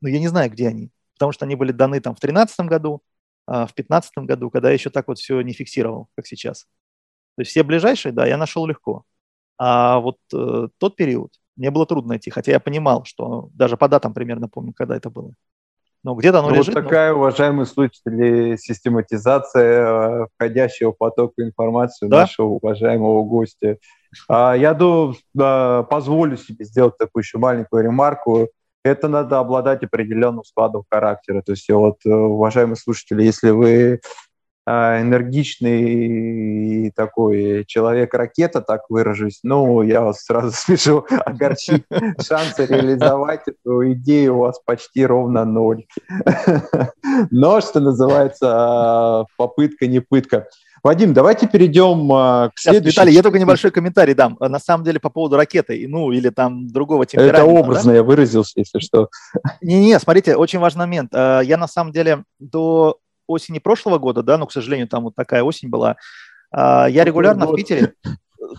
но 0.00 0.08
я 0.08 0.18
не 0.18 0.28
знаю, 0.28 0.50
где 0.50 0.68
они, 0.68 0.90
потому 1.14 1.32
что 1.32 1.44
они 1.44 1.56
были 1.56 1.72
даны 1.72 2.00
там 2.00 2.14
в 2.14 2.20
2013 2.20 2.60
году, 2.66 3.02
а 3.46 3.66
в 3.66 3.74
2015 3.74 4.12
году, 4.18 4.50
когда 4.50 4.68
я 4.68 4.74
еще 4.74 4.90
так 4.90 5.08
вот 5.08 5.18
все 5.18 5.40
не 5.42 5.52
фиксировал, 5.52 6.08
как 6.16 6.26
сейчас. 6.26 6.66
То 7.36 7.42
есть 7.42 7.50
все 7.50 7.62
ближайшие, 7.62 8.12
да, 8.12 8.26
я 8.26 8.36
нашел 8.36 8.66
легко. 8.66 9.04
А 9.58 10.00
вот 10.00 10.18
э, 10.34 10.68
тот 10.78 10.96
период 10.96 11.32
мне 11.56 11.70
было 11.70 11.86
трудно 11.86 12.10
найти, 12.10 12.30
хотя 12.30 12.52
я 12.52 12.60
понимал, 12.60 13.04
что 13.04 13.50
даже 13.54 13.76
по 13.76 13.88
датам 13.88 14.14
примерно 14.14 14.48
помню, 14.48 14.72
когда 14.74 14.96
это 14.96 15.10
было. 15.10 15.32
Но 16.06 16.14
где-то 16.14 16.38
оно 16.38 16.50
ну, 16.50 16.54
лежит. 16.54 16.72
Вот 16.72 16.84
такая, 16.84 17.10
но... 17.10 17.18
уважаемые 17.18 17.66
слушатели, 17.66 18.56
систематизация 18.58 20.22
э, 20.22 20.26
входящего 20.36 20.92
потока 20.92 21.42
информации 21.42 22.06
да? 22.06 22.20
нашего 22.20 22.46
уважаемого 22.46 23.24
гостя. 23.24 23.78
А, 24.28 24.54
я 24.54 24.72
думаю, 24.72 25.16
позволю 25.90 26.36
себе 26.36 26.64
сделать 26.64 26.96
такую 26.96 27.24
еще 27.24 27.38
маленькую 27.38 27.82
ремарку. 27.82 28.48
Это 28.84 29.08
надо 29.08 29.40
обладать 29.40 29.82
определенным 29.82 30.44
складом 30.44 30.84
характера. 30.88 31.42
То 31.44 31.50
есть, 31.50 31.68
вот, 31.70 31.96
э, 32.06 32.08
уважаемые 32.08 32.76
слушатели, 32.76 33.24
если 33.24 33.50
вы 33.50 34.00
энергичный 34.66 36.90
такой 36.96 37.64
человек-ракета, 37.66 38.62
так 38.62 38.82
выражусь, 38.88 39.40
ну, 39.42 39.82
я 39.82 40.00
вас 40.02 40.24
сразу 40.24 40.50
спешу 40.52 41.04
огорчить. 41.24 41.84
Шансы 42.26 42.66
реализовать 42.66 43.42
эту 43.46 43.92
идею 43.92 44.36
у 44.36 44.40
вас 44.40 44.58
почти 44.64 45.06
ровно 45.06 45.44
ноль. 45.44 45.84
Но, 47.30 47.60
что 47.60 47.78
называется, 47.80 49.26
попытка 49.36 49.86
не 49.86 50.00
пытка. 50.00 50.48
Вадим, 50.82 51.14
давайте 51.14 51.48
перейдем 51.48 52.12
а, 52.12 52.50
к 52.54 52.60
следующему. 52.60 52.90
Виталий, 52.90 53.14
я 53.14 53.22
только 53.22 53.38
небольшой 53.40 53.72
комментарий 53.72 54.14
дам. 54.14 54.36
На 54.38 54.60
самом 54.60 54.84
деле 54.84 55.00
по 55.00 55.10
поводу 55.10 55.36
ракеты, 55.36 55.84
ну 55.88 56.12
или 56.12 56.28
там 56.28 56.68
другого 56.68 57.06
темперамента. 57.06 57.42
Это 57.42 57.50
образно 57.50 57.90
да? 57.90 57.96
я 57.96 58.02
выразился, 58.04 58.60
если 58.60 58.78
что. 58.78 59.08
Не-не, 59.60 59.98
смотрите, 59.98 60.36
очень 60.36 60.60
важный 60.60 60.80
момент. 60.80 61.10
А, 61.12 61.40
я 61.40 61.56
на 61.56 61.66
самом 61.66 61.92
деле 61.92 62.22
до 62.38 62.98
осени 63.26 63.58
прошлого 63.58 63.98
года, 63.98 64.22
да, 64.22 64.38
но, 64.38 64.46
к 64.46 64.52
сожалению, 64.52 64.88
там 64.88 65.04
вот 65.04 65.14
такая 65.14 65.42
осень 65.42 65.68
была, 65.68 65.96
а, 66.50 66.86
я 66.88 67.04
регулярно 67.04 67.46
в 67.46 67.54
Питере, 67.54 67.94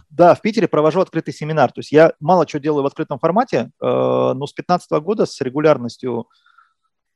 да, 0.10 0.36
в 0.36 0.41
Питере 0.41 0.67
провожу 0.67 1.01
открытый 1.01 1.34
семинар. 1.34 1.71
То 1.71 1.80
есть 1.80 1.91
я 1.91 2.13
мало 2.19 2.47
что 2.47 2.60
делаю 2.60 2.84
в 2.84 2.88
открытом 2.88 3.19
формате, 3.19 3.71
а, 3.80 4.34
но 4.34 4.45
с 4.47 4.53
2015 4.53 4.91
года 5.01 5.25
с 5.25 5.39
регулярностью, 5.41 6.27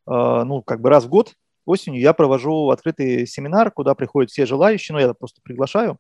а, 0.05 0.43
ну, 0.43 0.61
как 0.61 0.81
бы 0.81 0.89
раз 0.89 1.05
в 1.05 1.09
год 1.09 1.33
осенью 1.65 2.01
я 2.01 2.13
провожу 2.13 2.69
открытый 2.69 3.27
семинар, 3.27 3.71
куда 3.71 3.95
приходят 3.95 4.31
все 4.31 4.45
желающие, 4.45 4.93
ну, 4.93 5.01
я 5.01 5.13
просто 5.13 5.41
приглашаю, 5.43 5.97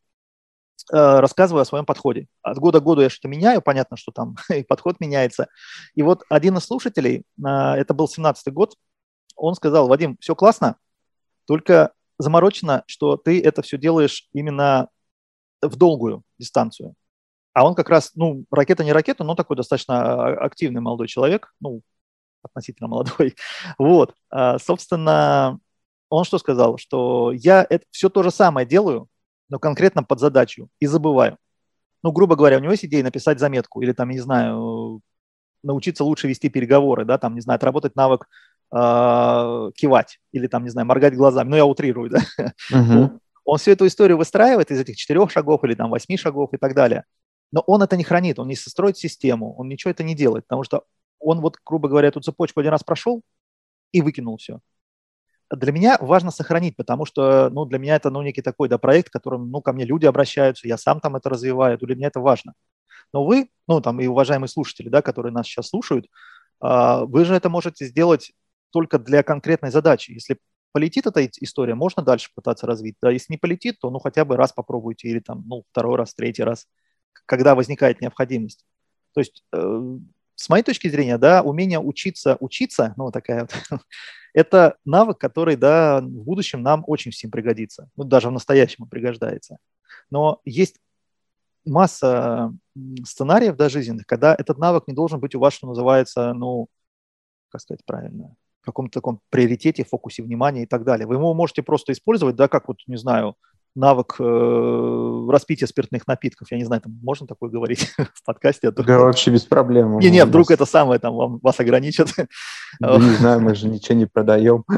рассказываю 0.89 1.61
о 1.61 1.65
своем 1.65 1.85
подходе. 1.85 2.25
От 2.41 2.57
года 2.57 2.79
к 2.79 2.83
году 2.83 3.01
я 3.01 3.09
что-то 3.09 3.27
меняю, 3.27 3.61
понятно, 3.61 3.97
что 3.97 4.11
там 4.11 4.35
и 4.49 4.63
подход 4.63 4.99
меняется. 4.99 5.47
И 5.93 6.01
вот 6.01 6.23
один 6.27 6.57
из 6.57 6.65
слушателей, 6.65 7.23
это 7.39 7.93
был 7.93 8.07
17 8.07 8.51
год, 8.51 8.73
он 9.35 9.53
сказал, 9.53 9.87
Вадим, 9.87 10.17
все 10.19 10.35
классно, 10.35 10.77
только 11.51 11.91
заморочено, 12.17 12.85
что 12.87 13.17
ты 13.17 13.43
это 13.43 13.61
все 13.61 13.77
делаешь 13.77 14.29
именно 14.31 14.87
в 15.61 15.75
долгую 15.75 16.23
дистанцию. 16.39 16.93
А 17.51 17.67
он 17.67 17.75
как 17.75 17.89
раз, 17.89 18.11
ну, 18.15 18.45
ракета 18.49 18.85
не 18.85 18.93
ракета, 18.93 19.25
но 19.25 19.35
такой 19.35 19.57
достаточно 19.57 20.27
а, 20.29 20.45
активный 20.45 20.79
молодой 20.79 21.09
человек, 21.09 21.53
ну, 21.59 21.81
относительно 22.41 22.87
молодой. 22.87 23.35
Вот, 23.77 24.15
а, 24.29 24.59
собственно, 24.59 25.59
он 26.07 26.23
что 26.23 26.37
сказал? 26.37 26.77
Что 26.77 27.33
я 27.33 27.67
это 27.69 27.83
все 27.91 28.07
то 28.07 28.23
же 28.23 28.31
самое 28.31 28.65
делаю, 28.65 29.09
но 29.49 29.59
конкретно 29.59 30.01
под 30.01 30.21
задачу 30.21 30.69
и 30.79 30.85
забываю. 30.85 31.37
Ну, 32.01 32.13
грубо 32.13 32.37
говоря, 32.37 32.59
у 32.59 32.61
него 32.61 32.71
есть 32.71 32.85
идея 32.85 33.03
написать 33.03 33.39
заметку 33.39 33.81
или 33.81 33.91
там, 33.91 34.09
не 34.09 34.19
знаю, 34.19 35.01
научиться 35.63 36.05
лучше 36.05 36.29
вести 36.29 36.47
переговоры, 36.47 37.03
да, 37.03 37.17
там, 37.17 37.35
не 37.35 37.41
знаю, 37.41 37.57
отработать 37.57 37.97
навык 37.97 38.29
кивать 38.71 40.19
или 40.31 40.47
там, 40.47 40.63
не 40.63 40.69
знаю, 40.69 40.87
моргать 40.87 41.15
глазами. 41.15 41.49
Ну, 41.49 41.55
я 41.57 41.65
утрирую, 41.65 42.09
да. 42.09 42.21
Он 43.43 43.57
всю 43.57 43.71
эту 43.71 43.87
историю 43.87 44.17
выстраивает 44.17 44.71
из 44.71 44.79
этих 44.79 44.95
четырех 44.95 45.31
шагов 45.31 45.63
или 45.63 45.73
там 45.73 45.89
восьми 45.89 46.15
шагов 46.15 46.53
и 46.53 46.57
так 46.57 46.73
далее. 46.73 47.03
Но 47.51 47.63
он 47.67 47.81
это 47.81 47.97
не 47.97 48.03
хранит, 48.03 48.39
он 48.39 48.47
не 48.47 48.55
состроит 48.55 48.97
систему, 48.97 49.55
он 49.57 49.67
ничего 49.67 49.91
это 49.91 50.03
не 50.03 50.15
делает, 50.15 50.45
потому 50.45 50.63
что 50.63 50.83
он 51.19 51.41
вот, 51.41 51.57
грубо 51.65 51.89
говоря, 51.89 52.07
эту 52.07 52.21
цепочку 52.21 52.59
один 52.61 52.71
раз 52.71 52.83
прошел 52.83 53.23
и 53.91 54.01
выкинул 54.01 54.37
все. 54.37 54.59
Для 55.49 55.73
меня 55.73 55.97
важно 55.99 56.31
сохранить, 56.31 56.77
потому 56.77 57.05
что, 57.05 57.49
ну, 57.49 57.65
для 57.65 57.77
меня 57.77 57.97
это, 57.97 58.09
ну, 58.09 58.21
некий 58.21 58.41
такой, 58.41 58.69
да, 58.69 58.77
проект, 58.77 59.09
которым, 59.09 59.51
ну, 59.51 59.61
ко 59.61 59.73
мне 59.73 59.83
люди 59.83 60.05
обращаются, 60.05 60.65
я 60.65 60.77
сам 60.77 61.01
там 61.01 61.17
это 61.17 61.29
развиваю, 61.29 61.77
для 61.77 61.95
меня 61.95 62.07
это 62.07 62.21
важно. 62.21 62.53
Но 63.11 63.25
вы, 63.25 63.49
ну, 63.67 63.81
там, 63.81 63.99
и 63.99 64.07
уважаемые 64.07 64.47
слушатели, 64.47 64.87
да, 64.87 65.01
которые 65.01 65.33
нас 65.33 65.45
сейчас 65.45 65.67
слушают, 65.67 66.07
а, 66.61 67.03
вы 67.03 67.25
же 67.25 67.35
это 67.35 67.49
можете 67.49 67.85
сделать 67.85 68.31
только 68.71 68.99
для 68.99 69.23
конкретной 69.23 69.71
задачи. 69.71 70.11
Если 70.11 70.37
полетит 70.71 71.05
эта 71.07 71.25
история, 71.25 71.75
можно 71.75 72.03
дальше 72.03 72.31
пытаться 72.33 72.65
развить. 72.65 72.95
Да, 73.01 73.11
если 73.11 73.33
не 73.33 73.37
полетит, 73.37 73.79
то 73.79 73.89
ну 73.89 73.99
хотя 73.99 74.25
бы 74.25 74.37
раз 74.37 74.53
попробуйте 74.53 75.09
или 75.09 75.19
там, 75.19 75.43
ну, 75.47 75.63
второй 75.71 75.97
раз, 75.97 76.13
третий 76.13 76.43
раз, 76.43 76.67
когда 77.25 77.55
возникает 77.55 78.01
необходимость. 78.01 78.65
То 79.13 79.21
есть, 79.21 79.43
э, 79.53 79.97
с 80.35 80.49
моей 80.49 80.63
точки 80.63 80.87
зрения, 80.87 81.17
да, 81.17 81.43
умение 81.43 81.79
учиться, 81.79 82.37
учиться, 82.39 82.93
ну, 82.97 83.11
такая 83.11 83.41
вот, 83.41 83.81
это 84.33 84.77
навык, 84.85 85.17
который, 85.17 85.55
да, 85.55 86.01
в 86.01 86.23
будущем 86.23 86.63
нам 86.63 86.83
очень 86.87 87.11
всем 87.11 87.31
пригодится. 87.31 87.89
Ну, 87.95 88.03
даже 88.05 88.29
в 88.29 88.31
настоящем 88.31 88.87
пригождается. 88.87 89.57
Но 90.09 90.41
есть 90.45 90.77
масса 91.65 92.53
сценариев, 93.05 93.55
да, 93.55 93.69
жизненных, 93.69 94.05
когда 94.07 94.33
этот 94.33 94.57
навык 94.57 94.87
не 94.87 94.93
должен 94.93 95.19
быть 95.19 95.35
у 95.35 95.39
вас, 95.39 95.53
что 95.53 95.67
называется, 95.67 96.33
ну, 96.33 96.67
как 97.49 97.61
сказать 97.61 97.85
правильно, 97.85 98.35
каком-то 98.61 98.99
таком 98.99 99.19
приоритете, 99.29 99.83
фокусе 99.83 100.23
внимания 100.23 100.63
и 100.63 100.65
так 100.65 100.83
далее. 100.83 101.07
Вы 101.07 101.15
его 101.15 101.33
можете 101.33 101.63
просто 101.63 101.93
использовать, 101.93 102.35
да, 102.35 102.47
как 102.47 102.67
вот, 102.67 102.77
не 102.87 102.97
знаю, 102.97 103.35
навык 103.75 104.15
э, 104.19 105.27
распития 105.29 105.67
спиртных 105.67 106.07
напитков. 106.07 106.51
Я 106.51 106.57
не 106.57 106.65
знаю, 106.65 106.81
там 106.81 106.97
можно 107.01 107.27
такое 107.27 107.49
говорить 107.49 107.91
в 107.97 108.23
подкасте? 108.25 108.67
А 108.67 108.71
да, 108.71 108.99
вообще 108.99 109.31
без 109.31 109.43
проблем. 109.43 109.99
Не, 109.99 110.09
не, 110.09 110.25
вдруг 110.25 110.51
это 110.51 110.65
самое 110.65 110.99
там 110.99 111.15
вам, 111.15 111.39
вас 111.41 111.59
ограничит. 111.59 112.13
Да, 112.79 112.97
не 112.97 113.15
знаю, 113.15 113.41
мы 113.41 113.55
же 113.55 113.67
ничего 113.67 113.97
не 113.97 114.05
продаем. 114.05 114.63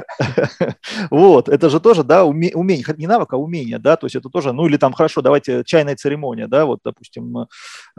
Вот, 1.09 1.49
это 1.49 1.69
же 1.69 1.79
тоже, 1.79 2.03
да, 2.03 2.25
уме, 2.25 2.51
умение, 2.53 2.85
не 2.97 3.07
навык, 3.07 3.33
а 3.33 3.37
умение, 3.37 3.79
да, 3.79 3.95
то 3.95 4.05
есть 4.05 4.15
это 4.15 4.29
тоже, 4.29 4.51
ну 4.53 4.65
или 4.67 4.77
там, 4.77 4.93
хорошо, 4.93 5.21
давайте 5.21 5.63
чайная 5.65 5.95
церемония, 5.95 6.47
да, 6.47 6.65
вот, 6.65 6.79
допустим, 6.83 7.37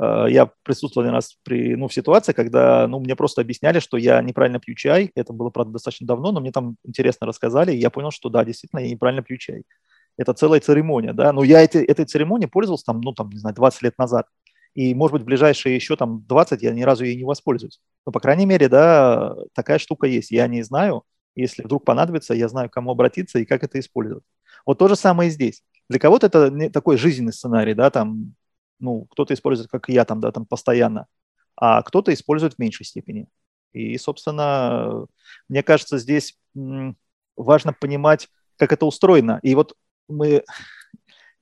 э, 0.01 0.27
я 0.29 0.51
присутствовал 0.63 1.05
один 1.05 1.15
раз 1.15 1.37
при, 1.45 1.77
ну, 1.77 1.89
в 1.89 1.95
ситуации, 1.95 2.33
когда, 2.33 2.87
ну, 2.87 3.01
мне 3.01 3.17
просто 3.17 3.41
объясняли, 3.41 3.81
что 3.81 3.97
я 3.97 4.21
неправильно 4.23 4.59
пью 4.59 4.75
чай, 4.75 5.11
это 5.15 5.33
было, 5.33 5.51
правда, 5.51 5.73
достаточно 5.73 6.07
давно, 6.07 6.33
но 6.33 6.41
мне 6.41 6.53
там 6.53 6.77
интересно 6.85 7.27
рассказали, 7.27 7.73
и 7.73 7.79
я 7.79 7.91
понял, 7.91 8.11
что 8.11 8.29
да, 8.29 8.45
действительно, 8.45 8.81
я 8.81 8.91
неправильно 8.91 9.23
пью 9.23 9.39
чай 9.39 9.65
это 10.17 10.33
целая 10.35 10.61
церемония, 10.61 11.13
да, 11.13 11.33
но 11.33 11.43
я 11.43 11.63
эти, 11.63 11.79
этой 11.79 12.05
церемонией 12.05 12.51
пользовался 12.51 12.87
там, 12.87 13.01
ну, 13.01 13.13
там, 13.13 13.31
не 13.31 13.39
знаю, 13.39 13.55
20 13.55 13.83
лет 13.83 13.99
назад, 13.99 14.27
и, 14.75 14.95
может 14.95 15.13
быть, 15.13 15.23
в 15.23 15.27
ближайшие 15.27 15.75
еще 15.75 15.97
там 15.97 16.25
20 16.27 16.63
я 16.63 16.73
ни 16.73 16.83
разу 16.83 17.05
ей 17.05 17.17
не 17.17 17.25
воспользуюсь. 17.25 17.81
Но, 18.05 18.13
по 18.13 18.21
крайней 18.21 18.45
мере, 18.45 18.69
да, 18.69 19.37
такая 19.55 19.79
штука 19.79 20.07
есть. 20.09 20.33
Я 20.33 20.49
не 20.49 20.63
знаю, 20.63 21.05
если 21.37 21.63
вдруг 21.63 21.85
понадобится, 21.85 22.35
я 22.35 22.49
знаю, 22.49 22.69
к 22.69 22.73
кому 22.73 22.91
обратиться 22.91 23.39
и 23.39 23.45
как 23.45 23.63
это 23.63 23.79
использовать. 23.79 24.25
Вот 24.67 24.79
то 24.79 24.89
же 24.89 24.97
самое 24.97 25.29
и 25.29 25.33
здесь. 25.33 25.63
Для 25.89 26.01
кого-то 26.01 26.27
это 26.27 26.71
такой 26.71 26.97
жизненный 26.97 27.33
сценарий, 27.33 27.75
да, 27.75 27.91
там, 27.91 28.35
ну, 28.81 29.07
кто-то 29.11 29.33
использует, 29.35 29.71
как 29.71 29.89
я, 29.89 30.05
там, 30.05 30.21
да, 30.21 30.33
там, 30.33 30.45
постоянно, 30.45 31.07
а 31.57 31.83
кто-то 31.83 32.13
использует 32.13 32.55
в 32.55 32.59
меньшей 32.59 32.85
степени. 32.85 33.29
И, 33.73 33.97
собственно, 33.99 35.07
мне 35.49 35.63
кажется, 35.63 35.99
здесь 35.99 36.39
важно 37.37 37.73
понимать, 37.73 38.29
как 38.57 38.73
это 38.73 38.87
устроено. 38.87 39.39
И 39.43 39.55
вот 39.55 39.77
мы 40.09 40.45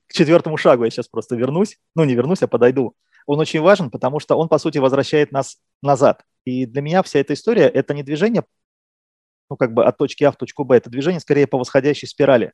к 0.06 0.12
четвертому 0.12 0.56
шагу 0.56 0.84
я 0.84 0.90
сейчас 0.90 1.08
просто 1.08 1.36
вернусь, 1.36 1.78
ну 1.94 2.04
не 2.04 2.14
вернусь, 2.14 2.42
а 2.42 2.48
подойду. 2.48 2.94
Он 3.26 3.38
очень 3.38 3.60
важен, 3.60 3.90
потому 3.90 4.20
что 4.20 4.36
он, 4.36 4.48
по 4.48 4.58
сути, 4.58 4.78
возвращает 4.78 5.32
нас 5.32 5.58
назад. 5.82 6.24
И 6.44 6.66
для 6.66 6.82
меня 6.82 7.02
вся 7.02 7.20
эта 7.20 7.34
история– 7.34 7.68
это 7.74 7.94
не 7.94 8.02
движение, 8.02 8.44
ну 9.48 9.56
как 9.56 9.72
бы 9.72 9.84
от 9.84 9.96
точки 9.96 10.24
А 10.24 10.32
в 10.32 10.36
точку 10.36 10.64
Б, 10.64 10.76
это 10.76 10.90
движение 10.90 11.20
скорее 11.20 11.46
по 11.46 11.58
восходящей 11.58 12.08
спирали. 12.08 12.52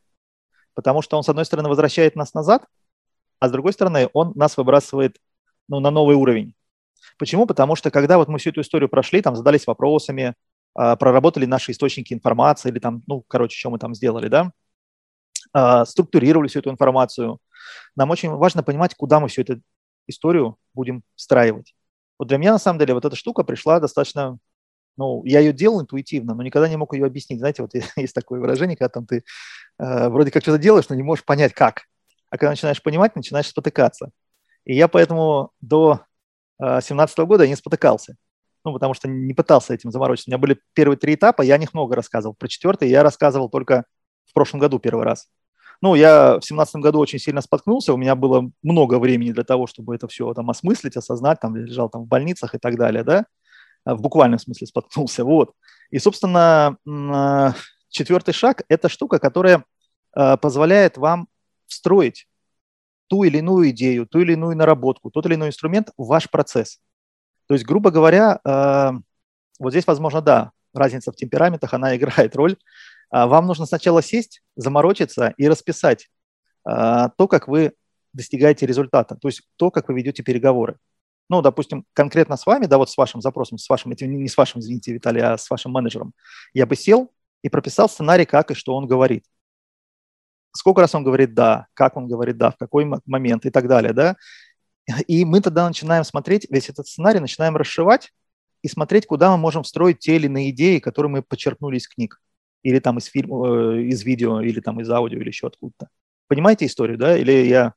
Потому 0.75 1.03
что 1.03 1.17
он, 1.17 1.23
с 1.23 1.29
одной 1.29 1.45
стороны, 1.45 1.69
возвращает 1.69 2.17
нас 2.17 2.35
назад, 2.35 2.65
а 3.41 3.49
с 3.49 3.53
другой 3.53 3.73
стороны, 3.73 4.09
он 4.13 4.33
нас 4.35 4.57
выбрасывает 4.57 5.17
ну, 5.69 5.81
на 5.81 5.91
новый 5.91 6.17
уровень. 6.17 6.55
Почему? 7.19 7.47
Потому 7.47 7.77
что 7.77 7.91
когда 7.91 8.19
вот 8.19 8.29
мы 8.29 8.39
всю 8.39 8.51
эту 8.51 8.61
историю 8.61 8.89
прошли, 8.89 9.23
там 9.23 9.37
задались 9.37 9.67
вопросами, 9.67 10.35
а, 10.75 10.97
проработали 10.97 11.47
наши 11.47 11.73
источники 11.73 12.13
информации 12.13 12.69
или 12.69 12.79
там, 12.79 13.03
ну, 13.07 13.25
короче, 13.27 13.59
что 13.59 13.71
мы 13.71 13.79
там 13.79 13.95
сделали, 13.95 14.29
да, 14.29 14.53
структурировали 15.87 16.49
всю 16.49 16.61
эту 16.61 16.71
информацию. 16.71 17.39
Нам 17.97 18.11
очень 18.11 18.31
важно 18.31 18.63
понимать, 18.63 18.95
куда 18.95 19.21
мы 19.21 19.29
всю 19.29 19.43
эту 19.43 19.61
историю 20.07 20.57
будем 20.75 21.03
встраивать. 21.15 21.75
Вот 22.19 22.29
для 22.29 22.39
меня, 22.39 22.53
на 22.53 22.59
самом 22.59 22.79
деле, 22.79 22.95
вот 22.95 23.05
эта 23.05 23.15
штука 23.15 23.45
пришла 23.45 23.79
достаточно, 23.79 24.39
ну, 24.97 25.25
я 25.25 25.41
ее 25.41 25.53
делал 25.53 25.81
интуитивно, 25.81 26.35
но 26.35 26.43
никогда 26.43 26.69
не 26.69 26.77
мог 26.77 26.93
ее 26.95 27.07
объяснить. 27.07 27.39
Знаете, 27.39 27.63
вот 27.63 27.73
есть 27.97 28.15
такое 28.15 28.41
выражение, 28.41 28.77
когда 28.77 28.89
там 28.89 29.07
ты 29.07 29.25
э, 29.79 30.09
вроде 30.09 30.31
как 30.31 30.43
что-то 30.43 30.59
делаешь, 30.59 30.89
но 30.89 30.97
не 30.97 31.03
можешь 31.03 31.25
понять, 31.25 31.55
как. 31.55 31.83
а 32.31 32.39
когда 32.39 32.51
начинаешь 32.51 32.83
понимать, 32.83 33.15
начинаешь 33.15 33.49
спотыкаться. 33.49 34.11
И 34.65 34.75
я 34.75 34.89
поэтому 34.89 35.53
до 35.61 36.01
2017 36.59 37.19
года 37.21 37.47
не 37.47 37.57
спотыкался. 37.57 38.17
Ну, 38.65 38.73
потому 38.73 38.93
что 38.93 39.09
не 39.09 39.33
пытался 39.35 39.73
этим 39.73 39.93
заморочиться. 39.93 40.29
У 40.29 40.33
меня 40.33 40.39
были 40.39 40.61
первые 40.75 40.99
три 40.99 41.15
этапа, 41.15 41.43
я 41.43 41.55
о 41.55 41.59
них 41.59 41.73
много 41.75 41.95
рассказывал. 41.95 42.35
Про 42.35 42.49
четвертый 42.49 42.89
я 42.89 43.03
рассказывал 43.03 43.49
только 43.49 43.85
в 44.27 44.33
прошлом 44.35 44.61
году 44.61 44.81
первый 44.81 45.05
раз. 45.05 45.29
Ну, 45.81 45.95
я 45.95 46.31
в 46.31 46.41
2017 46.41 46.77
году 46.77 46.99
очень 46.99 47.21
сильно 47.21 47.41
споткнулся, 47.41 47.95
у 47.95 47.97
меня 47.97 48.17
было 48.17 48.51
много 48.63 48.99
времени 48.99 49.31
для 49.31 49.45
того, 49.45 49.67
чтобы 49.67 49.95
это 49.95 50.09
все 50.09 50.35
там 50.35 50.51
осмыслить, 50.51 50.97
осознать, 50.97 51.41
там 51.41 51.55
лежал 51.55 51.89
там 51.89 52.03
в 52.03 52.07
больницах 52.07 52.55
и 52.55 52.59
так 52.59 52.77
далее, 52.77 53.05
да, 53.05 53.27
а, 53.85 53.95
в 53.95 54.01
буквальном 54.01 54.41
смысле 54.41 54.67
споткнулся, 54.67 55.25
вот. 55.25 55.53
И, 55.91 55.99
собственно, 55.99 56.77
а, 56.87 57.55
четвертый 57.91 58.35
шаг– 58.35 58.63
это 58.69 58.89
штука, 58.89 59.21
которая 59.21 59.65
а, 60.13 60.37
позволяет 60.37 60.97
вам 60.97 61.29
встроить 61.67 62.27
ту 63.07 63.23
или 63.23 63.39
иную 63.39 63.71
идею, 63.71 64.07
ту 64.07 64.19
или 64.19 64.33
иную 64.33 64.57
наработку, 64.57 65.11
тот 65.11 65.27
или 65.27 65.37
иной 65.37 65.49
инструмент 65.49 65.91
в 65.97 66.07
ваш 66.07 66.29
процесс. 66.29 66.81
То 67.47 67.55
есть, 67.55 67.65
грубо 67.65 67.91
говоря, 67.91 68.41
вот 69.59 69.71
здесь, 69.71 69.87
возможно, 69.87 70.21
да, 70.21 70.51
разница 70.75 71.13
в 71.13 71.17
темпераментах, 71.17 71.73
она 71.73 71.97
играет 71.97 72.37
роль, 72.37 72.57
вам 73.11 73.47
нужно 73.47 73.67
сначала 73.67 74.03
сесть, 74.03 74.43
заморочиться 74.57 75.35
и 75.37 75.49
расписать 75.49 76.09
а, 76.65 77.11
то, 77.11 77.29
как 77.29 77.49
вы 77.49 77.73
достигаете 78.13 78.67
результата, 78.67 79.17
то 79.17 79.29
есть 79.29 79.43
то, 79.57 79.71
как 79.71 79.89
вы 79.89 79.95
ведете 79.95 80.23
переговоры. 80.23 80.77
Ну, 81.31 81.43
допустим, 81.43 81.85
конкретно 81.93 82.37
с 82.37 82.47
вами, 82.47 82.67
да, 82.67 82.79
вот 82.79 82.91
с 82.91 82.97
вашим 82.97 83.21
запросом, 83.21 83.59
с 83.59 83.69
вашим, 83.69 83.93
не 83.93 84.29
с 84.29 84.37
вашим, 84.37 84.61
извините, 84.61 84.93
Виталий, 84.93 85.23
а 85.23 85.37
с 85.37 85.49
вашим 85.51 85.73
менеджером, 85.73 86.13
я 86.55 86.67
бы 86.67 86.75
сел 86.75 87.13
и 87.43 87.49
прописал 87.49 87.89
сценарий, 87.89 88.25
как 88.25 88.51
и 88.51 88.55
что 88.55 88.75
он 88.75 88.87
говорит. 88.87 89.25
Сколько 90.53 90.81
раз 90.81 90.95
он 90.95 91.05
говорит 91.05 91.35
«да», 91.35 91.67
как 91.75 91.97
он 91.97 92.09
говорит 92.09 92.39
«да», 92.39 92.51
в 92.51 92.57
какой 92.57 92.91
момент 93.05 93.45
и 93.45 93.51
так 93.51 93.69
далее, 93.69 93.93
да. 93.93 94.17
И 95.07 95.27
мы 95.27 95.43
тогда 95.43 95.69
начинаем 95.69 96.03
смотреть 96.05 96.47
весь 96.51 96.71
этот 96.71 96.87
сценарий, 96.87 97.21
начинаем 97.21 97.57
расшивать 97.57 98.11
и 98.63 98.69
смотреть, 98.69 99.07
куда 99.07 99.31
мы 99.31 99.37
можем 99.37 99.63
встроить 99.63 99.99
те 99.99 100.17
или 100.17 100.27
иные 100.27 100.51
идеи, 100.51 100.79
которые 100.79 101.13
мы 101.13 101.23
подчеркнули 101.23 101.77
из 101.77 101.87
книг 101.87 102.19
или 102.63 102.79
там 102.79 102.99
из 102.99 103.07
фильма, 103.07 103.47
э, 103.49 103.83
из 103.83 104.03
видео, 104.05 104.41
или 104.41 104.61
там 104.61 104.81
из 104.81 104.91
аудио, 104.91 105.19
или 105.19 105.29
еще 105.29 105.47
откуда-то. 105.47 105.89
Понимаете 106.29 106.67
историю, 106.67 106.99
да? 106.99 107.17
Или 107.17 107.47
я... 107.47 107.75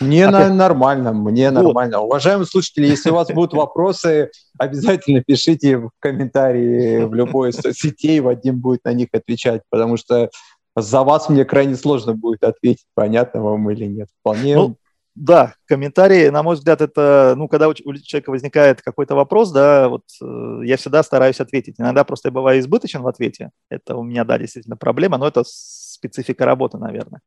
Мне 0.00 0.26
Опять... 0.26 0.52
нормально, 0.52 1.12
мне 1.12 1.50
вот. 1.50 1.62
нормально. 1.62 2.00
Уважаемые 2.00 2.46
слушатели, 2.46 2.86
если 2.86 3.10
у 3.10 3.14
вас 3.14 3.30
будут 3.30 3.52
вопросы, 3.54 4.30
обязательно 4.58 5.22
пишите 5.22 5.78
в 5.78 5.90
комментарии 6.00 7.04
в 7.04 7.14
любой 7.14 7.50
из 7.50 7.56
соцсетей, 7.56 8.20
Вадим 8.20 8.60
будет 8.60 8.84
на 8.84 8.92
них 8.92 9.08
отвечать, 9.12 9.62
потому 9.70 9.96
что 9.96 10.30
за 10.76 11.02
вас 11.02 11.28
мне 11.28 11.44
крайне 11.44 11.76
сложно 11.76 12.14
будет 12.14 12.42
ответить, 12.42 12.86
понятно 12.94 13.42
вам 13.42 13.70
или 13.70 13.86
нет. 13.86 14.08
Вполне 14.20 14.56
ну, 14.56 14.76
да, 15.14 15.54
комментарии, 15.66 16.28
на 16.28 16.42
мой 16.42 16.56
взгляд, 16.56 16.80
это, 16.80 17.34
ну, 17.36 17.48
когда 17.48 17.68
у 17.68 17.74
человека 17.74 18.30
возникает 18.30 18.82
какой-то 18.82 19.14
вопрос, 19.14 19.52
да, 19.52 19.88
вот 19.88 20.02
э, 20.20 20.60
я 20.64 20.76
всегда 20.76 21.02
стараюсь 21.02 21.40
ответить. 21.40 21.76
Иногда 21.78 22.04
просто 22.04 22.28
я 22.28 22.32
бываю 22.32 22.60
избыточен 22.60 23.02
в 23.02 23.08
ответе. 23.08 23.50
Это 23.68 23.96
у 23.96 24.02
меня, 24.02 24.24
да, 24.24 24.38
действительно 24.38 24.76
проблема, 24.76 25.18
но 25.18 25.28
это 25.28 25.44
специфика 25.46 26.44
работы, 26.44 26.78
наверное, 26.78 27.20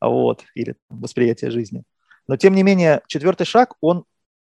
вот, 0.00 0.44
или 0.54 0.76
восприятие 0.88 1.50
жизни. 1.50 1.82
Но, 2.26 2.36
тем 2.36 2.54
не 2.54 2.62
менее, 2.62 3.02
четвертый 3.08 3.44
шаг, 3.44 3.74
он 3.80 4.04